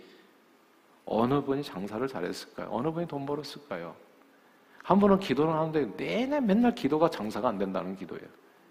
어느 1.05 1.41
분이 1.41 1.63
장사를 1.63 2.05
잘했을까요? 2.05 2.67
어느 2.69 2.91
분이 2.91 3.07
돈 3.07 3.25
벌었을까요? 3.25 3.95
한 4.83 4.99
분은 4.99 5.19
기도를 5.19 5.53
하는데 5.53 5.85
내내 5.95 6.39
맨날 6.41 6.75
기도가 6.75 7.09
장사가 7.09 7.47
안 7.47 7.57
된다는 7.57 7.95
기도예요. 7.95 8.25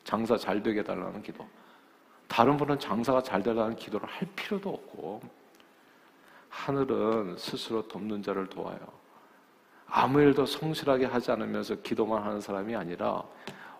장사 0.05 0.37
잘 0.37 0.63
되게 0.63 0.81
해달라는 0.81 1.23
기도. 1.23 1.47
다른 2.29 2.57
분은 2.57 2.79
장사가 2.79 3.23
잘 3.23 3.43
되라는 3.43 3.77
기도를 3.77 4.07
할 4.07 4.29
필요도 4.37 4.69
없고 4.69 5.23
하늘은 6.51 7.37
스스로 7.39 7.87
돕는 7.89 8.23
자를 8.23 8.47
도와요. 8.49 8.79
아무 9.87 10.21
일도 10.21 10.45
성실하게 10.45 11.07
하지 11.07 11.31
않으면서 11.31 11.77
기도만 11.77 12.23
하는 12.23 12.41
사람이 12.41 12.75
아니라 12.77 13.23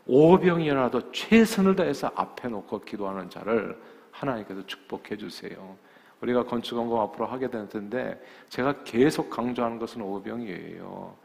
오병이라도 0.07 1.13
최선을 1.13 1.77
다해서 1.77 2.11
앞에 2.15 2.49
놓고 2.49 2.81
기도하는 2.81 3.31
자를 3.31 3.79
하나님께서 4.11 4.67
축복해 4.67 5.17
주세요. 5.17 5.77
우리가 6.21 6.45
건축원금 6.45 6.99
앞으로 6.99 7.27
하게 7.27 7.51
될 7.51 7.69
텐데 7.69 8.21
제가 8.49 8.85
계속 8.85 9.31
강조하는 9.31 9.79
것은 9.79 10.03
오병이에요. 10.03 11.17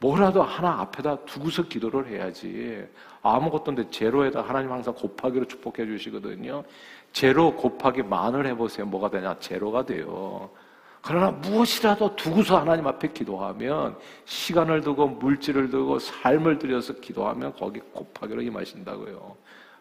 뭐라도 0.00 0.42
하나 0.42 0.80
앞에다 0.80 1.24
두고서 1.24 1.62
기도를 1.62 2.08
해야지. 2.08 2.86
아무것도 3.22 3.70
없는데 3.70 3.90
제로에다 3.90 4.42
하나님 4.42 4.70
항상 4.70 4.94
곱하기로 4.94 5.46
축복해 5.46 5.86
주시거든요. 5.86 6.64
제로 7.12 7.54
곱하기 7.54 8.02
만을 8.02 8.46
해보세요. 8.46 8.84
뭐가 8.86 9.08
되냐? 9.08 9.38
제로가 9.38 9.86
돼요. 9.86 10.50
그러나 11.06 11.30
무엇이라도 11.30 12.16
두고서 12.16 12.60
하나님 12.60 12.86
앞에 12.86 13.08
기도하면 13.08 13.98
시간을 14.24 14.80
두고 14.80 15.06
물질을 15.08 15.68
두고 15.68 15.98
삶을 15.98 16.58
들여서 16.58 16.94
기도하면 16.94 17.52
거기 17.54 17.80
곱하기로 17.80 18.40
임하신다고요. 18.40 19.36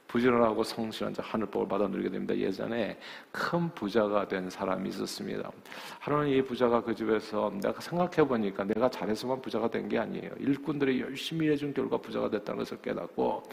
부지런하고 0.08 0.64
성실한 0.64 1.14
자 1.14 1.24
하늘복을 1.26 1.68
받아 1.68 1.88
누리게 1.88 2.10
됩니다. 2.10 2.36
예전에 2.36 3.00
큰 3.32 3.74
부자가 3.74 4.28
된 4.28 4.48
사람이 4.50 4.90
있었습니다. 4.90 5.50
하루는 6.00 6.28
이 6.28 6.42
부자가 6.44 6.84
그 6.84 6.94
집에서 6.94 7.52
내가 7.64 7.80
생각해 7.82 8.28
보니까 8.28 8.64
내가 8.66 8.90
잘해서만 8.90 9.42
부자가 9.42 9.70
된 9.72 9.88
게 9.88 9.98
아니에요. 9.98 10.30
일꾼들이 10.38 11.00
열심히 11.02 11.50
해준 11.50 11.74
결과 11.74 11.98
부자가 11.98 12.30
됐다는 12.30 12.60
것을 12.60 12.80
깨닫고 12.82 13.44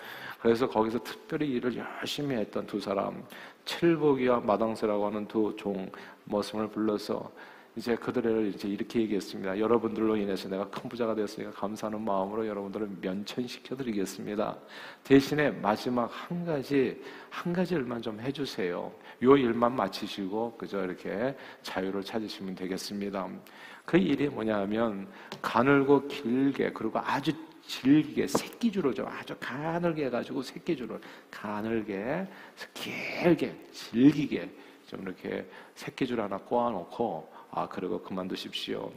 그래서 0.43 0.69
거기서 0.69 1.03
특별히 1.03 1.49
일을 1.53 1.77
열심히 1.77 2.35
했던 2.37 2.67
두 2.67 2.79
사람 2.81 3.25
칠복이와 3.65 4.41
마당새라고 4.41 5.07
하는 5.07 5.27
두 5.29 5.55
종 5.57 5.91
머슴을 6.25 6.69
불러서 6.69 7.31
이제 7.80 7.96
그들을 7.96 8.52
이제 8.54 8.68
이렇게 8.68 9.00
얘기했습니다. 9.00 9.58
여러분들로 9.58 10.14
인해서 10.14 10.50
내가 10.50 10.68
큰 10.68 10.87
부자가 10.87 11.14
되었으니까 11.14 11.52
감사하는 11.52 12.02
마음으로 12.02 12.47
여러분들을 12.47 12.90
면천시켜 13.00 13.75
드리겠습니다. 13.75 14.58
대신에 15.02 15.50
마지막 15.50 16.10
한 16.12 16.45
가지, 16.45 17.00
한 17.30 17.54
가지 17.54 17.76
일만 17.76 18.02
좀 18.02 18.21
해주세요. 18.21 18.93
요 19.23 19.36
일만 19.36 19.75
마치시고, 19.75 20.58
그저 20.58 20.84
이렇게 20.84 21.34
자유를 21.62 22.04
찾으시면 22.04 22.54
되겠습니다. 22.54 23.26
그 23.86 23.97
일이 23.97 24.28
뭐냐면, 24.28 25.08
가늘고 25.40 26.06
길게, 26.06 26.73
그리고 26.75 26.99
아주 26.99 27.32
질기게 27.62 28.26
새끼줄을 28.26 28.93
좀 28.93 29.06
아주 29.06 29.34
가늘게 29.40 30.04
해가지고 30.06 30.43
새끼줄을 30.43 31.00
가늘게 31.30 32.26
길게 32.75 33.54
질기게 33.73 34.50
좀 34.91 35.03
이렇게 35.03 35.49
새끼줄 35.76 36.21
하나 36.21 36.37
꼬아놓고 36.37 37.41
아, 37.53 37.69
그리고 37.69 38.00
그만두십시오. 38.03 38.91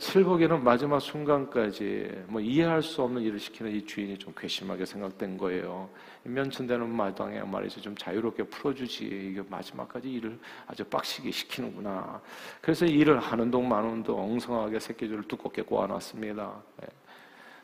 칠복에는 0.00 0.64
마지막 0.64 0.98
순간까지 0.98 2.24
뭐 2.26 2.40
이해할 2.40 2.82
수 2.82 3.02
없는 3.02 3.22
일을 3.22 3.38
시키는 3.38 3.72
이 3.72 3.84
주인이 3.84 4.18
좀 4.18 4.32
괘씸하게 4.36 4.84
생각된 4.84 5.38
거예요. 5.38 5.88
면천되는 6.24 6.88
마당에 6.88 7.42
말이죠. 7.42 7.80
좀 7.80 7.96
자유롭게 7.96 8.44
풀어주지. 8.44 9.04
이게 9.04 9.42
마지막까지 9.48 10.10
일을 10.10 10.38
아주 10.66 10.84
빡시게 10.84 11.30
시키는구나. 11.30 12.20
그래서 12.60 12.84
일을 12.86 13.20
하는 13.20 13.50
동 13.50 13.68
마는 13.68 14.02
동 14.02 14.20
엉성하게 14.20 14.80
새끼줄을 14.80 15.24
두껍게 15.28 15.62
꼬아놨습니다. 15.62 16.60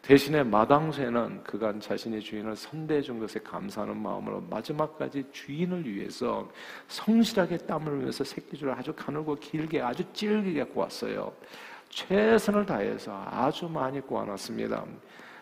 네. 0.02 0.08
대신에 0.08 0.42
마당쇠는 0.42 1.44
그간 1.44 1.80
자신의 1.80 2.20
주인을 2.20 2.56
선대해 2.56 3.00
준 3.00 3.18
것에 3.18 3.40
감사하는 3.40 3.96
마음으로 3.96 4.40
마지막까지 4.50 5.24
주인을 5.30 5.86
위해서 5.86 6.50
성실하게 6.88 7.58
땀을 7.58 7.92
흘리면서 7.92 8.24
새끼줄을 8.24 8.72
아주 8.72 8.92
가늘고 8.92 9.36
길게 9.36 9.80
아주 9.80 10.02
찔기게 10.12 10.64
꼬았어요. 10.64 11.32
최선을 11.90 12.66
다해서 12.66 13.24
아주 13.30 13.68
많이 13.68 14.00
꼬아놨습니다. 14.00 14.84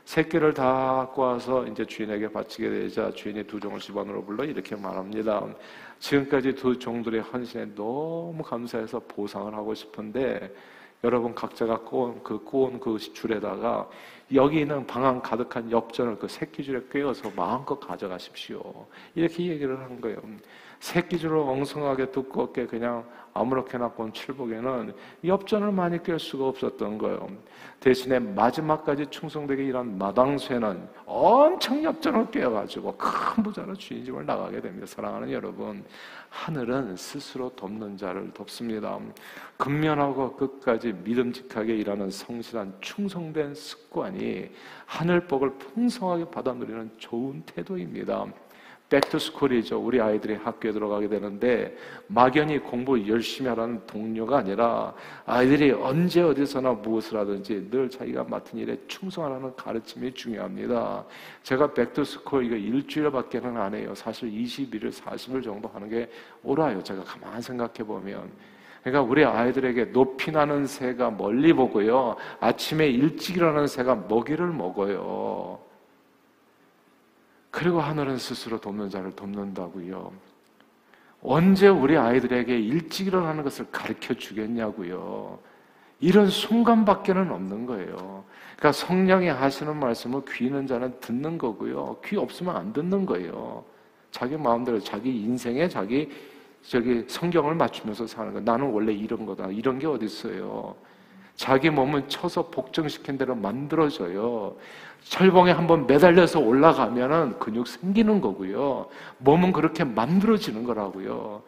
새끼를 0.05 0.55
다 0.55 1.07
꼬아서 1.13 1.67
이제 1.67 1.85
주인에게 1.85 2.33
바치게 2.33 2.71
되자 2.71 3.11
주인이 3.11 3.45
두 3.45 3.61
종을 3.61 3.79
집안으로 3.79 4.25
불러 4.25 4.43
이렇게 4.43 4.75
말합니다. 4.75 5.47
지금까지 5.99 6.55
두 6.55 6.79
종들의 6.79 7.21
헌신에 7.21 7.75
너무 7.75 8.43
감사해서 8.43 9.01
보상을 9.01 9.55
하고 9.55 9.75
싶은데 9.75 10.51
여러분 11.05 11.35
각자가 11.35 11.81
꼬은 11.81 12.23
그 12.23 12.43
꼬은 12.43 12.81
그 12.81 12.99
줄에다가 12.99 13.89
여기 14.35 14.61
있는 14.61 14.87
방안 14.87 15.23
가득한 15.23 15.71
엽전을 15.71 16.19
그 16.19 16.29
새끼줄에 16.29 16.83
꿰어서 16.91 17.31
마음껏 17.35 17.79
가져가십시오. 17.79 18.87
이렇게 19.15 19.47
얘기를 19.47 19.79
한 19.79 20.01
거예요. 20.01 20.21
새끼줄을 20.81 21.37
엉성하게 21.37 22.11
두껍게 22.13 22.67
그냥 22.67 23.05
아무렇게나 23.35 23.91
꼰 23.91 24.13
칠복에는 24.13 24.95
엽전을 25.25 25.73
많이 25.73 26.03
꿰 26.03 26.19
수가 26.19 26.47
없었던 26.47 26.99
거예요. 26.99 27.29
대신에 27.81 28.19
마지막까지 28.19 29.07
충성되게 29.07 29.65
일한 29.65 29.97
마당쇠는 29.97 30.89
엄청 31.07 31.83
엽전을 31.85 32.31
꿰어가지고 32.31 32.97
큰 32.97 33.43
부자로 33.43 33.75
주인 33.75 34.05
집을 34.05 34.27
나가게 34.27 34.61
됩니다. 34.61 34.87
사랑하는 34.87 35.31
여러분, 35.31 35.85
하늘은 36.31 36.97
스스로 36.97 37.51
돕는 37.51 37.97
자를 37.97 38.33
돕습니다. 38.33 38.99
근면하고 39.57 40.35
끝까지 40.37 40.93
믿음직하게 41.05 41.77
일하는 41.77 42.11
성실한 42.11 42.75
충성된 42.81 43.55
습관이 43.55 44.51
하늘복을 44.87 45.51
풍성하게 45.59 46.31
받아 46.31 46.53
누리는 46.53 46.91
좋은 46.99 47.43
태도입니다. 47.47 48.27
백투스쿨이죠. 48.91 49.79
우리 49.79 50.01
아이들이 50.01 50.35
학교에 50.35 50.73
들어가게 50.73 51.09
되는데 51.09 51.77
막연히 52.07 52.59
공부 52.59 53.07
열심히 53.07 53.49
하라는 53.51 53.87
독려가 53.87 54.39
아니라 54.39 54.95
아이들이 55.27 55.73
언제 55.73 56.23
어디서나 56.23 56.73
무엇을 56.73 57.19
하든지 57.19 57.69
늘 57.71 57.91
자기가 57.91 58.25
맡은 58.25 58.59
일에 58.59 58.79
충성하라는 58.89 59.55
가르침이 59.57 60.15
중요합니다. 60.15 61.05
제가 61.43 61.75
back 61.75 61.99
to 61.99 62.11
school 62.11 62.47
이거 62.47 62.57
일주일밖에는 62.57 63.57
안 63.59 63.75
해요. 63.75 63.95
사실 63.95 64.31
21일, 64.31 64.91
40일 64.91 65.45
정도 65.45 65.69
하는 65.69 65.89
게 65.89 66.11
옳아요. 66.43 66.83
제가 66.83 67.05
가만 67.05 67.43
생각해 67.43 67.85
보면. 67.85 68.31
그러니까 68.83 69.03
우리 69.03 69.23
아이들에게 69.23 69.93
높이 69.93 70.31
나는 70.31 70.67
새가 70.67 71.11
멀리 71.11 71.53
보고요. 71.53 72.17
아침에 72.41 72.87
일찍 72.87 73.37
일어나는 73.37 73.67
새가 73.67 74.07
먹이를 74.09 74.47
먹어요. 74.47 75.68
그리고 77.51 77.81
하늘은 77.81 78.19
스스로 78.19 78.61
돕는 78.61 78.91
자를 78.91 79.13
돕는다고요. 79.13 80.13
언제 81.23 81.69
우리 81.69 81.97
아이들에게 81.97 82.57
일찍 82.59 83.09
일어나는 83.09 83.43
것을 83.43 83.67
가르쳐 83.71 84.15
주겠냐고요. 84.15 85.39
이런 86.01 86.29
순간밖에는 86.29 87.31
없는 87.33 87.67
거예요. 87.67 88.25
그러니까 88.57 88.73
성령이 88.73 89.29
하시는 89.29 89.77
말씀을 89.77 90.23
귀 90.29 90.47
있는 90.47 90.67
자는 90.67 90.99
듣는 91.01 91.39
거고요. 91.39 91.97
귀 92.05 92.17
없으면 92.17 92.55
안 92.55 92.73
듣는 92.73 93.05
거예요. 93.05 93.65
자기 94.13 94.37
마음대로 94.37 94.79
자기 94.79 95.23
인생에 95.23 95.69
자기 95.69 96.09
저기 96.63 97.05
성경을 97.09 97.55
맞추면서 97.55 98.07
사는 98.07 98.33
거. 98.33 98.41
나는 98.41 98.71
원래 98.71 98.93
이런 98.93 99.27
거다. 99.27 99.49
이런 99.49 99.79
게 99.79 99.87
어디 99.87 100.07
있어요? 100.07 100.77
자기 101.39 101.71
몸은 101.71 102.09
쳐서 102.09 102.49
복종시킨 102.51 103.17
대로 103.17 103.35
만들어져요. 103.37 104.57
철봉에 105.05 105.53
한번 105.53 105.87
매달려서 105.87 106.41
올라가면은 106.41 107.39
근육 107.39 107.69
생기는 107.69 108.21
거고요. 108.21 108.89
몸은 109.19 109.53
그렇게 109.53 109.85
만들어지는 109.85 110.65
거라고요. 110.65 111.43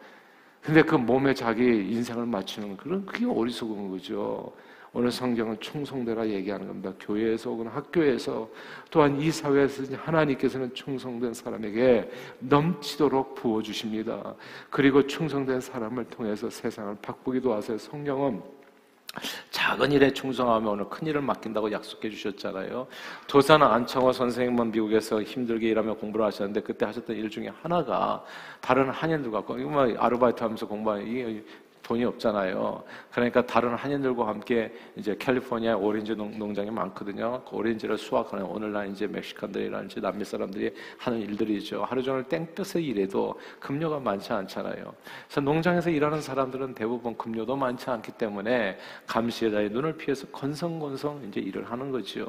근데 0.61 0.81
그 0.81 0.95
몸에 0.95 1.33
자기 1.33 1.63
인생을 1.63 2.25
맞추는 2.25 2.77
그런 2.77 3.05
그게 3.05 3.25
어리석은 3.25 3.91
거죠. 3.91 4.53
오늘 4.93 5.11
성경은 5.11 5.59
충성되라 5.59 6.25
얘기하는 6.29 6.67
겁니다. 6.67 6.93
교회에서 6.97 7.49
혹은 7.49 7.67
학교에서 7.67 8.49
또한 8.89 9.19
이 9.19 9.29
사회에서 9.29 9.93
하나님께서는 9.97 10.73
충성된 10.73 11.33
사람에게 11.33 12.09
넘치도록 12.39 13.35
부어주십니다. 13.35 14.35
그리고 14.69 15.05
충성된 15.05 15.59
사람을 15.59 16.05
통해서 16.05 16.49
세상을 16.49 16.95
바꾸기도 17.01 17.53
하세요. 17.53 17.77
성경은 17.77 18.60
작은 19.49 19.91
일에 19.91 20.13
충성하면 20.13 20.69
오늘 20.69 20.89
큰 20.89 21.05
일을 21.07 21.21
맡긴다고 21.21 21.71
약속해 21.71 22.09
주셨잖아요. 22.09 22.87
도사는 23.27 23.65
안창호 23.65 24.13
선생님은 24.13 24.71
미국에서 24.71 25.21
힘들게 25.21 25.69
일하며 25.69 25.95
공부를 25.95 26.25
하셨는데 26.27 26.61
그때 26.61 26.85
하셨던 26.85 27.15
일 27.17 27.29
중에 27.29 27.51
하나가 27.61 28.23
다른 28.61 28.89
한인들과 28.89 29.39
이거 29.39 29.69
뭐 29.69 29.81
아르바이트 29.83 30.41
하면서 30.41 30.65
공부하는 30.65 31.07
이 31.07 31.43
돈이 31.83 32.03
없잖아요. 32.05 32.83
그러니까 33.11 33.45
다른 33.45 33.73
한인들과 33.75 34.27
함께 34.27 34.73
이제 34.95 35.15
캘리포니아 35.17 35.75
오렌지 35.75 36.15
농, 36.15 36.53
장이 36.53 36.69
많거든요. 36.69 37.41
그 37.47 37.55
오렌지를 37.55 37.97
수확하는 37.97 38.45
오늘날 38.45 38.89
이제 38.89 39.07
멕시칸들이라든지 39.07 40.01
남미 40.01 40.25
사람들이 40.25 40.73
하는 40.97 41.19
일들이죠. 41.19 41.83
하루 41.83 42.03
종일 42.03 42.23
땡볕에 42.23 42.81
일해도 42.81 43.39
급료가 43.59 43.99
많지 43.99 44.33
않잖아요. 44.33 44.93
그래서 45.27 45.41
농장에서 45.41 45.89
일하는 45.89 46.21
사람들은 46.21 46.73
대부분 46.73 47.17
급료도 47.17 47.55
많지 47.55 47.89
않기 47.89 48.11
때문에 48.13 48.77
감시자의 49.07 49.69
눈을 49.69 49.97
피해서 49.97 50.27
건성건성 50.27 51.23
이제 51.27 51.39
일을 51.39 51.71
하는 51.71 51.91
거죠. 51.91 52.25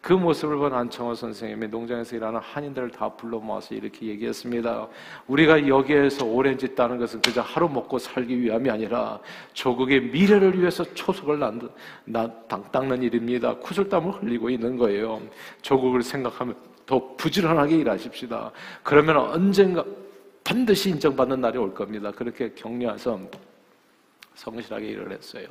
그 0.00 0.12
모습을 0.12 0.56
본 0.56 0.72
안창호 0.72 1.14
선생님이 1.14 1.66
농장에서 1.68 2.14
일하는 2.14 2.38
한인들을 2.40 2.90
다 2.90 3.08
불러 3.08 3.40
모아서 3.40 3.74
이렇게 3.74 4.06
얘기했습니다. 4.06 4.86
우리가 5.26 5.66
여기에서 5.66 6.24
오렌지 6.24 6.74
따는 6.74 6.98
것은 6.98 7.20
그저 7.20 7.40
하루 7.40 7.68
먹고 7.68 7.98
살기 7.98 8.40
위함이 8.40 8.70
아니라 8.70 8.85
조국의 9.52 10.02
미래를 10.02 10.58
위해서 10.58 10.84
초석을 10.94 11.38
난, 11.38 11.70
나, 12.04 12.30
닦는 12.48 13.02
일입니다. 13.02 13.54
구슬땀을 13.56 14.22
흘리고 14.22 14.50
있는 14.50 14.76
거예요. 14.76 15.20
조국을 15.62 16.02
생각하면 16.02 16.54
더 16.86 17.14
부지런하게 17.16 17.76
일하십시다. 17.78 18.52
그러면 18.82 19.16
언젠가 19.16 19.84
반드시 20.44 20.90
인정받는 20.90 21.40
날이 21.40 21.58
올 21.58 21.74
겁니다. 21.74 22.10
그렇게 22.12 22.52
격려해서 22.54 23.18
성실하게 24.34 24.86
일을 24.86 25.12
했어요. 25.12 25.48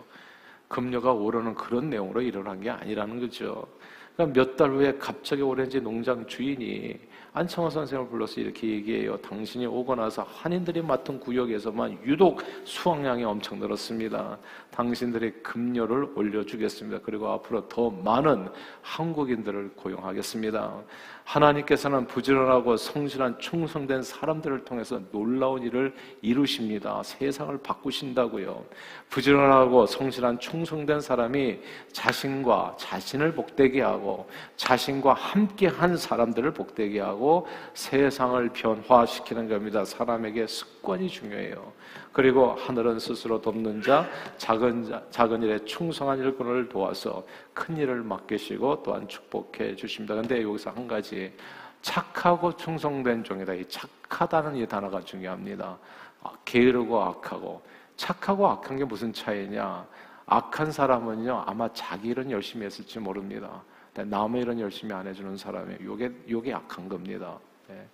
급료가 0.67 1.11
오르는 1.11 1.53
그런 1.55 1.89
내용으로 1.89 2.21
한게 2.49 2.69
아니라는 2.69 3.19
거죠. 3.19 3.67
그러니까 4.15 4.39
몇 4.39 4.55
달 4.55 4.71
후에 4.71 4.95
갑자기 4.97 5.41
오렌지 5.41 5.81
농장 5.81 6.25
주인이 6.25 6.97
안창호 7.37 7.69
선생을 7.69 8.07
불러서 8.07 8.39
이렇게 8.39 8.65
얘기해요. 8.65 9.17
당신이 9.17 9.65
오고 9.65 9.95
나서 9.95 10.23
한인들이 10.23 10.81
맡은 10.81 11.19
구역에서만 11.19 11.99
유독 12.05 12.41
수확량이 12.63 13.25
엄청 13.25 13.59
늘었습니다. 13.59 14.37
당신들의 14.71 15.43
급료를 15.43 16.13
올려주겠습니다. 16.15 17.01
그리고 17.03 17.27
앞으로 17.27 17.67
더 17.67 17.89
많은 17.89 18.47
한국인들을 18.81 19.71
고용하겠습니다. 19.75 20.81
하나님께서는 21.25 22.05
부지런하고 22.05 22.77
성실한 22.77 23.39
충성된 23.39 24.03
사람들을 24.03 24.63
통해서 24.63 25.01
놀라운 25.11 25.63
일을 25.63 25.93
이루십니다. 26.21 27.01
세상을 27.03 27.57
바꾸신다고요. 27.57 28.63
부지런하고 29.09 29.87
성실한 29.87 30.39
충성된 30.39 31.01
사람이 31.01 31.59
자신과 31.91 32.75
자신을 32.79 33.33
복되게 33.33 33.81
하고 33.81 34.29
자신과 34.55 35.13
함께 35.13 35.67
한 35.67 35.97
사람들을 35.97 36.53
복되게 36.53 36.99
하고 37.01 37.47
세상을 37.73 38.49
변화시키는 38.49 39.49
겁니다. 39.49 39.83
사람에게 39.83 40.45
습관이 40.45 41.09
중요해요. 41.09 41.73
그리고 42.15 42.53
하늘은 42.53 42.97
스스로 42.97 43.41
돕는 43.41 43.81
자, 43.81 44.07
작은 44.37 44.85
자, 44.85 45.03
작은 45.09 45.43
일에 45.43 45.59
충성한 45.65 46.17
일꾼을 46.19 46.69
도와서 46.69 47.25
큰 47.53 47.75
일을 47.75 48.03
맡기시고 48.03 48.83
또한 48.83 49.05
축복해 49.05 49.75
주십니다. 49.75 50.15
근데 50.15 50.41
여기서 50.41 50.69
한 50.69 50.87
가지 50.87 51.33
착하고 51.81 52.55
충성된 52.55 53.21
종이다. 53.25 53.53
이 53.55 53.67
착하다는 53.67 54.55
이 54.55 54.65
단어가 54.65 55.01
중요합니다. 55.01 55.77
아, 56.23 56.31
게으르고 56.45 57.03
악하고 57.03 57.61
착하고 57.97 58.47
악한 58.47 58.77
게 58.77 58.85
무슨 58.85 59.11
차이냐? 59.11 59.85
악한 60.25 60.71
사람은요 60.71 61.43
아마 61.45 61.67
자기 61.73 62.07
일은 62.07 62.31
열심히 62.31 62.65
했을지 62.65 62.97
모릅니다. 62.97 63.61
남의 63.93 64.43
일은 64.43 64.61
열심히 64.61 64.93
안 64.93 65.05
해주는 65.05 65.35
사람이 65.35 65.79
요게 65.83 66.13
요게 66.29 66.53
악한 66.53 66.87
겁니다. 66.87 67.37
네. 67.67 67.85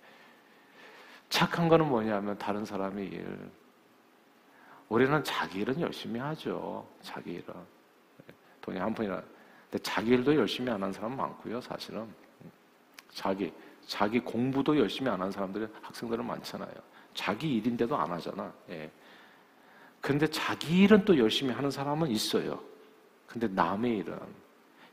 착한 1.28 1.66
거는 1.66 1.88
뭐냐면 1.88 2.38
다른 2.38 2.64
사람의 2.64 3.06
일, 3.06 3.26
우리는 4.92 5.24
자기 5.24 5.60
일은 5.60 5.80
열심히 5.80 6.20
하죠. 6.20 6.86
자기 7.00 7.32
일은. 7.32 7.54
돈이 8.60 8.78
한 8.78 8.92
푼이라. 8.92 9.22
근데 9.70 9.82
자기 9.82 10.10
일도 10.10 10.36
열심히 10.36 10.70
안 10.70 10.82
한 10.82 10.92
사람 10.92 11.16
많고요, 11.16 11.62
사실은. 11.62 12.06
자기, 13.10 13.50
자기 13.86 14.20
공부도 14.20 14.78
열심히 14.78 15.10
안 15.10 15.22
한 15.22 15.30
사람들이, 15.32 15.66
학생들은 15.80 16.26
많잖아요. 16.26 16.74
자기 17.14 17.54
일인데도 17.56 17.96
안 17.96 18.10
하잖아. 18.12 18.52
예. 18.68 18.90
근데 20.02 20.26
자기 20.26 20.82
일은 20.82 21.06
또 21.06 21.16
열심히 21.16 21.54
하는 21.54 21.70
사람은 21.70 22.10
있어요. 22.10 22.62
근데 23.26 23.48
남의 23.48 23.96
일은. 23.96 24.18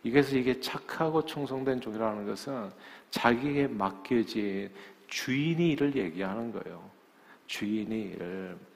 이래서 0.03 0.38
이게 0.38 0.57
착하고 0.62 1.25
충성된 1.25 1.81
종이라는 1.81 2.25
것은 2.25 2.71
자기에게 3.12 3.67
맡겨진 3.67 4.73
주인이 5.07 5.71
일을 5.71 5.93
얘기하는 5.97 6.53
거예요. 6.53 6.89
주인이 7.47 8.01
일을. 8.13 8.68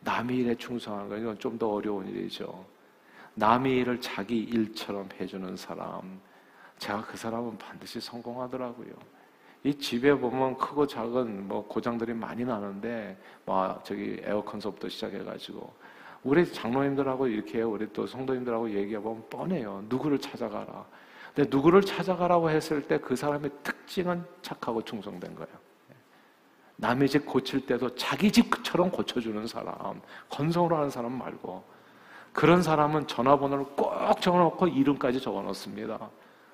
남의 0.00 0.38
일에 0.38 0.54
충성하는 0.54 1.08
건 1.08 1.20
이건 1.20 1.38
좀 1.38 1.58
더 1.58 1.68
어려운 1.68 2.06
일이죠. 2.08 2.64
남의 3.34 3.78
일을 3.78 4.00
자기 4.00 4.38
일처럼 4.40 5.08
해주는 5.20 5.56
사람, 5.56 6.20
제가 6.78 7.02
그 7.02 7.16
사람은 7.16 7.58
반드시 7.58 8.00
성공하더라고요. 8.00 8.92
이 9.62 9.74
집에 9.74 10.14
보면 10.14 10.56
크고 10.56 10.86
작은 10.86 11.46
뭐 11.48 11.66
고장들이 11.66 12.14
많이 12.14 12.44
나는데, 12.44 13.18
뭐 13.44 13.78
저기 13.84 14.18
에어컨서부터 14.22 14.88
시작해가지고 14.88 15.72
우리 16.24 16.50
장로님들하고 16.50 17.26
이렇게 17.28 17.62
우리 17.62 17.90
또 17.92 18.06
성도님들하고 18.06 18.70
얘기해보면 18.70 19.28
뻔해요. 19.30 19.84
누구를 19.88 20.18
찾아가라. 20.18 20.86
근데 21.34 21.48
누구를 21.54 21.82
찾아가라고 21.82 22.50
했을 22.50 22.82
때 22.82 22.98
그 22.98 23.14
사람의 23.16 23.50
특징은 23.62 24.24
착하고 24.42 24.82
충성된 24.82 25.34
거예요. 25.34 25.69
남의 26.80 27.08
집 27.08 27.26
고칠 27.26 27.66
때도 27.66 27.94
자기 27.94 28.32
집처럼 28.32 28.90
고쳐주는 28.90 29.46
사람, 29.46 30.00
건성으로 30.30 30.76
하는 30.76 30.90
사람 30.90 31.12
말고 31.12 31.62
그런 32.32 32.62
사람은 32.62 33.06
전화번호를 33.06 33.64
꼭 33.76 34.20
적어놓고 34.20 34.68
이름까지 34.68 35.20
적어놓습니다. 35.20 36.10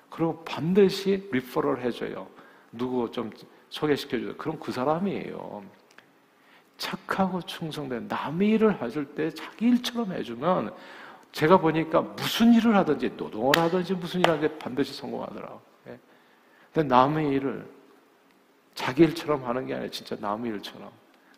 그리고 0.09 0.43
반드시 0.43 1.29
리퍼럴 1.31 1.81
해줘요. 1.81 2.27
누구 2.71 3.09
좀 3.11 3.31
소개시켜줘요. 3.69 4.35
그럼 4.35 4.59
그 4.59 4.71
사람이에요. 4.71 5.63
착하고 6.77 7.41
충성된 7.41 8.07
남의 8.07 8.49
일을 8.49 8.81
하실 8.81 9.05
때 9.05 9.31
자기 9.31 9.67
일처럼 9.67 10.11
해주면 10.11 10.73
제가 11.31 11.57
보니까 11.57 12.01
무슨 12.01 12.53
일을 12.53 12.75
하든지 12.75 13.13
노동을 13.17 13.57
하든지 13.57 13.93
무슨 13.95 14.19
일을 14.19 14.35
하든지 14.35 14.59
반드시 14.59 14.93
성공하더라고요. 14.93 15.61
예. 15.87 15.99
근데 16.73 16.87
남의 16.87 17.29
일을 17.29 17.76
자기 18.77 19.01
일처럼 19.01 19.43
하는 19.43 19.65
게 19.65 19.73
아니라 19.73 19.89
진짜 19.89 20.15
남의 20.19 20.51
일처럼 20.51 20.91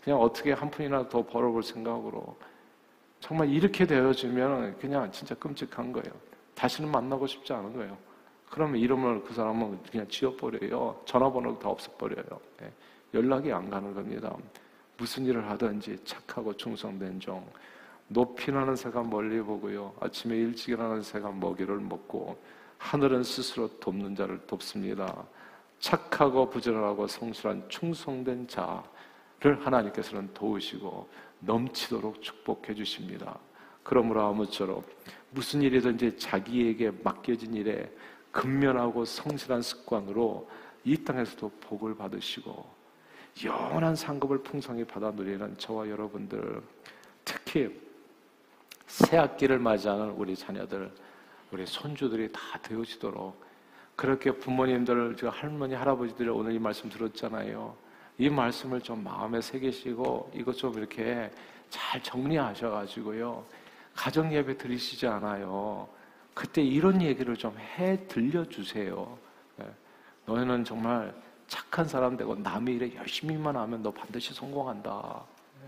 그냥 0.03 0.19
어떻게 0.19 0.51
한 0.51 0.69
푼이나 0.69 1.07
더 1.07 1.25
벌어볼 1.25 1.63
생각으로 1.63 2.37
정말 3.21 3.49
이렇게 3.49 3.87
되어지면 3.87 4.77
그냥 4.77 5.09
진짜 5.13 5.33
끔찍한 5.35 5.93
거예요. 5.93 6.11
다시는 6.53 6.91
만나고 6.91 7.25
싶지 7.27 7.53
않은 7.53 7.73
거예요. 7.73 7.97
그러면 8.49 8.75
이름을 8.81 9.23
그 9.23 9.33
사람은 9.33 9.83
그냥 9.89 10.05
지워버려요. 10.09 11.01
전화번호도 11.05 11.59
다 11.59 11.69
없애버려요. 11.69 12.25
네. 12.59 12.73
연락이 13.13 13.53
안 13.53 13.69
가는 13.69 13.93
겁니다. 13.93 14.35
무슨 14.97 15.25
일을 15.25 15.49
하든지 15.49 16.03
착하고 16.03 16.57
충성된 16.57 17.21
종. 17.21 17.49
높이 18.09 18.51
나는 18.51 18.75
새가 18.75 19.03
멀리 19.03 19.39
보고요. 19.39 19.93
아침에 20.01 20.35
일찍 20.35 20.69
일어나는 20.69 21.03
새가 21.03 21.31
먹이를 21.31 21.77
먹고 21.77 22.37
하늘은 22.79 23.23
스스로 23.23 23.69
돕는 23.79 24.15
자를 24.15 24.45
돕습니다. 24.45 25.25
착하고 25.79 26.49
부지런하고 26.49 27.07
성실한 27.07 27.69
충성된 27.69 28.47
자를 28.47 29.65
하나님께서는 29.65 30.33
도우시고 30.33 31.09
넘치도록 31.39 32.21
축복해 32.21 32.75
주십니다. 32.75 33.39
그러므로 33.83 34.23
아무쪼록 34.23 34.85
무슨 35.31 35.61
일이든지 35.61 36.17
자기에게 36.17 36.91
맡겨진 37.03 37.53
일에 37.53 37.91
근면하고 38.31 39.05
성실한 39.05 39.61
습관으로 39.61 40.49
이 40.83 40.97
땅에서도 41.03 41.49
복을 41.61 41.95
받으시고 41.95 42.79
영원한 43.43 43.95
상급을 43.95 44.43
풍성히 44.43 44.83
받아 44.83 45.11
누리는 45.11 45.57
저와 45.57 45.87
여러분들, 45.89 46.61
특히 47.23 47.69
새 48.85 49.17
학기를 49.17 49.59
맞이하는 49.59 50.11
우리 50.11 50.35
자녀들, 50.35 50.91
우리 51.51 51.65
손주들이 51.65 52.31
다 52.31 52.39
되어지도록 52.61 53.48
그렇게 53.99 54.31
부모님들, 54.31 55.17
저 55.17 55.27
할머니, 55.27 55.75
할아버지들이 55.75 56.29
오늘 56.29 56.53
이 56.53 56.59
말씀 56.59 56.89
들었잖아요. 56.89 57.75
이 58.17 58.29
말씀을 58.29 58.79
좀 58.79 59.03
마음에 59.03 59.41
새기시고 59.41 60.31
이것 60.35 60.55
좀 60.55 60.73
이렇게 60.77 61.29
잘 61.69 62.01
정리하셔가지고요. 62.01 63.43
가정 63.93 64.31
예배 64.33 64.57
드리시지 64.57 65.05
않아요. 65.05 65.85
그때 66.33 66.61
이런 66.61 67.01
얘기를 67.01 67.35
좀 67.35 67.53
해 67.57 68.07
들려주세요. 68.07 69.17
예. 69.63 69.65
너희는 70.25 70.63
정말 70.63 71.13
착한 71.47 71.85
사람 71.85 72.15
되고 72.15 72.35
남의 72.35 72.75
일에 72.75 72.95
열심히만 72.95 73.57
하면 73.57 73.83
너 73.83 73.91
반드시 73.91 74.33
성공한다. 74.33 75.23
예. 75.61 75.67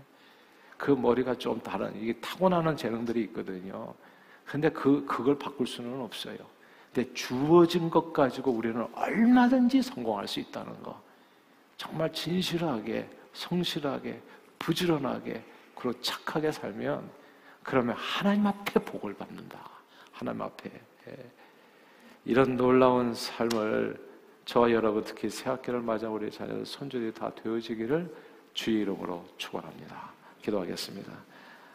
그 0.78 0.90
머리가 0.90 1.34
좀 1.34 1.60
다른, 1.60 1.94
이게 2.00 2.14
타고나는 2.14 2.78
재능들이 2.78 3.24
있거든요. 3.24 3.92
근데 4.46 4.70
그, 4.70 5.04
그걸 5.04 5.38
바꿀 5.38 5.66
수는 5.66 6.00
없어요. 6.00 6.61
근데 6.92 7.12
주어진 7.14 7.88
것 7.88 8.12
가지고 8.12 8.50
우리는 8.52 8.86
얼마든지 8.94 9.82
성공할 9.82 10.28
수 10.28 10.40
있다는 10.40 10.82
거. 10.82 11.00
정말 11.78 12.12
진실하게, 12.12 13.08
성실하게, 13.32 14.20
부지런하게, 14.58 15.42
그리고 15.74 16.00
착하게 16.00 16.52
살면 16.52 17.08
그러면 17.62 17.96
하나님 17.96 18.46
앞에 18.46 18.80
복을 18.80 19.14
받는다. 19.14 19.58
하나님 20.12 20.42
앞에. 20.42 20.70
예. 21.08 21.16
이런 22.24 22.56
놀라운 22.56 23.14
삶을 23.14 23.98
저와 24.44 24.70
여러분 24.70 25.02
특히 25.04 25.30
새학기를 25.30 25.80
맞아 25.80 26.08
우리 26.08 26.30
자녀들 26.30 26.66
손주들이 26.66 27.12
다 27.14 27.32
되어지기를 27.34 28.14
주의 28.54 28.82
이름으로 28.82 29.24
축원합니다. 29.38 30.10
기도하겠습니다. 30.42 31.12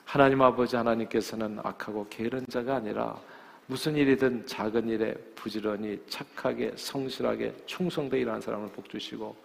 하나님 0.06 0.42
아버지 0.42 0.76
하나님께서는 0.76 1.60
악하고 1.64 2.08
게으른 2.10 2.46
자가 2.48 2.76
아니라 2.76 3.20
무슨 3.68 3.96
일이든 3.96 4.46
작은 4.46 4.88
일에 4.88 5.14
부지런히 5.36 6.02
착하게 6.08 6.72
성실하게 6.76 7.54
충성되어 7.66 8.20
일하는 8.22 8.40
사람을 8.40 8.70
복 8.70 8.90
주시고 8.90 9.36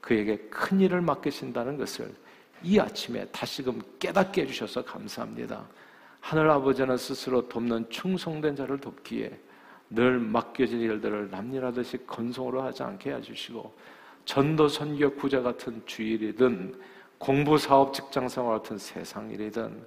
그에게 0.00 0.36
큰 0.48 0.80
일을 0.80 1.00
맡기신다는 1.00 1.76
것을 1.76 2.14
이 2.62 2.78
아침에 2.78 3.26
다시금 3.26 3.80
깨닫게 3.98 4.42
해 4.42 4.46
주셔서 4.46 4.84
감사합니다. 4.84 5.66
하늘 6.20 6.48
아버지는 6.50 6.96
스스로 6.96 7.48
돕는 7.48 7.90
충성된 7.90 8.54
자를 8.54 8.78
돕기에 8.78 9.38
늘 9.90 10.18
맡겨진 10.18 10.80
일들을 10.80 11.30
남일하듯이 11.30 12.06
건성으로 12.06 12.62
하지 12.62 12.82
않게 12.82 13.12
해주시고 13.12 13.74
전도 14.24 14.68
선교 14.68 15.12
구자 15.14 15.42
같은 15.42 15.82
주일이든 15.84 16.80
공부 17.18 17.58
사업 17.58 17.92
직장 17.92 18.28
생활 18.28 18.58
같은 18.58 18.78
세상 18.78 19.30
일이든 19.30 19.84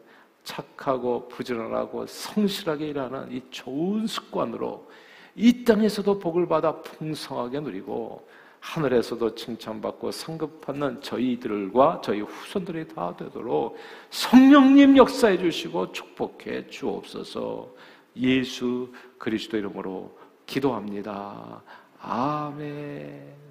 착하고 0.48 1.28
부지런하고 1.28 2.08
성실하게 2.08 2.88
일하는 2.88 3.30
이 3.34 3.42
좋은 3.52 4.08
습관으로 4.08 4.90
이 5.36 5.66
땅에서도 5.66 6.20
복을 6.20 6.48
받아 6.48 6.82
풍성하게 6.82 7.60
누리고 7.60 8.26
하늘에서도 8.62 9.36
칭찬받고 9.36 10.12
상급받는 10.12 11.02
저희들과 11.02 12.02
저희 12.02 12.22
후손들이 12.22 12.88
다 12.88 13.14
되도록 13.18 13.78
성령님 14.10 14.96
역사해 14.96 15.38
주시고 15.38 15.92
축복해 15.92 16.68
주옵소서 16.68 17.70
예수 18.16 18.92
그리스도 19.18 19.58
이름으로 19.58 20.18
기도합니다. 20.46 21.62
아멘. 22.00 23.47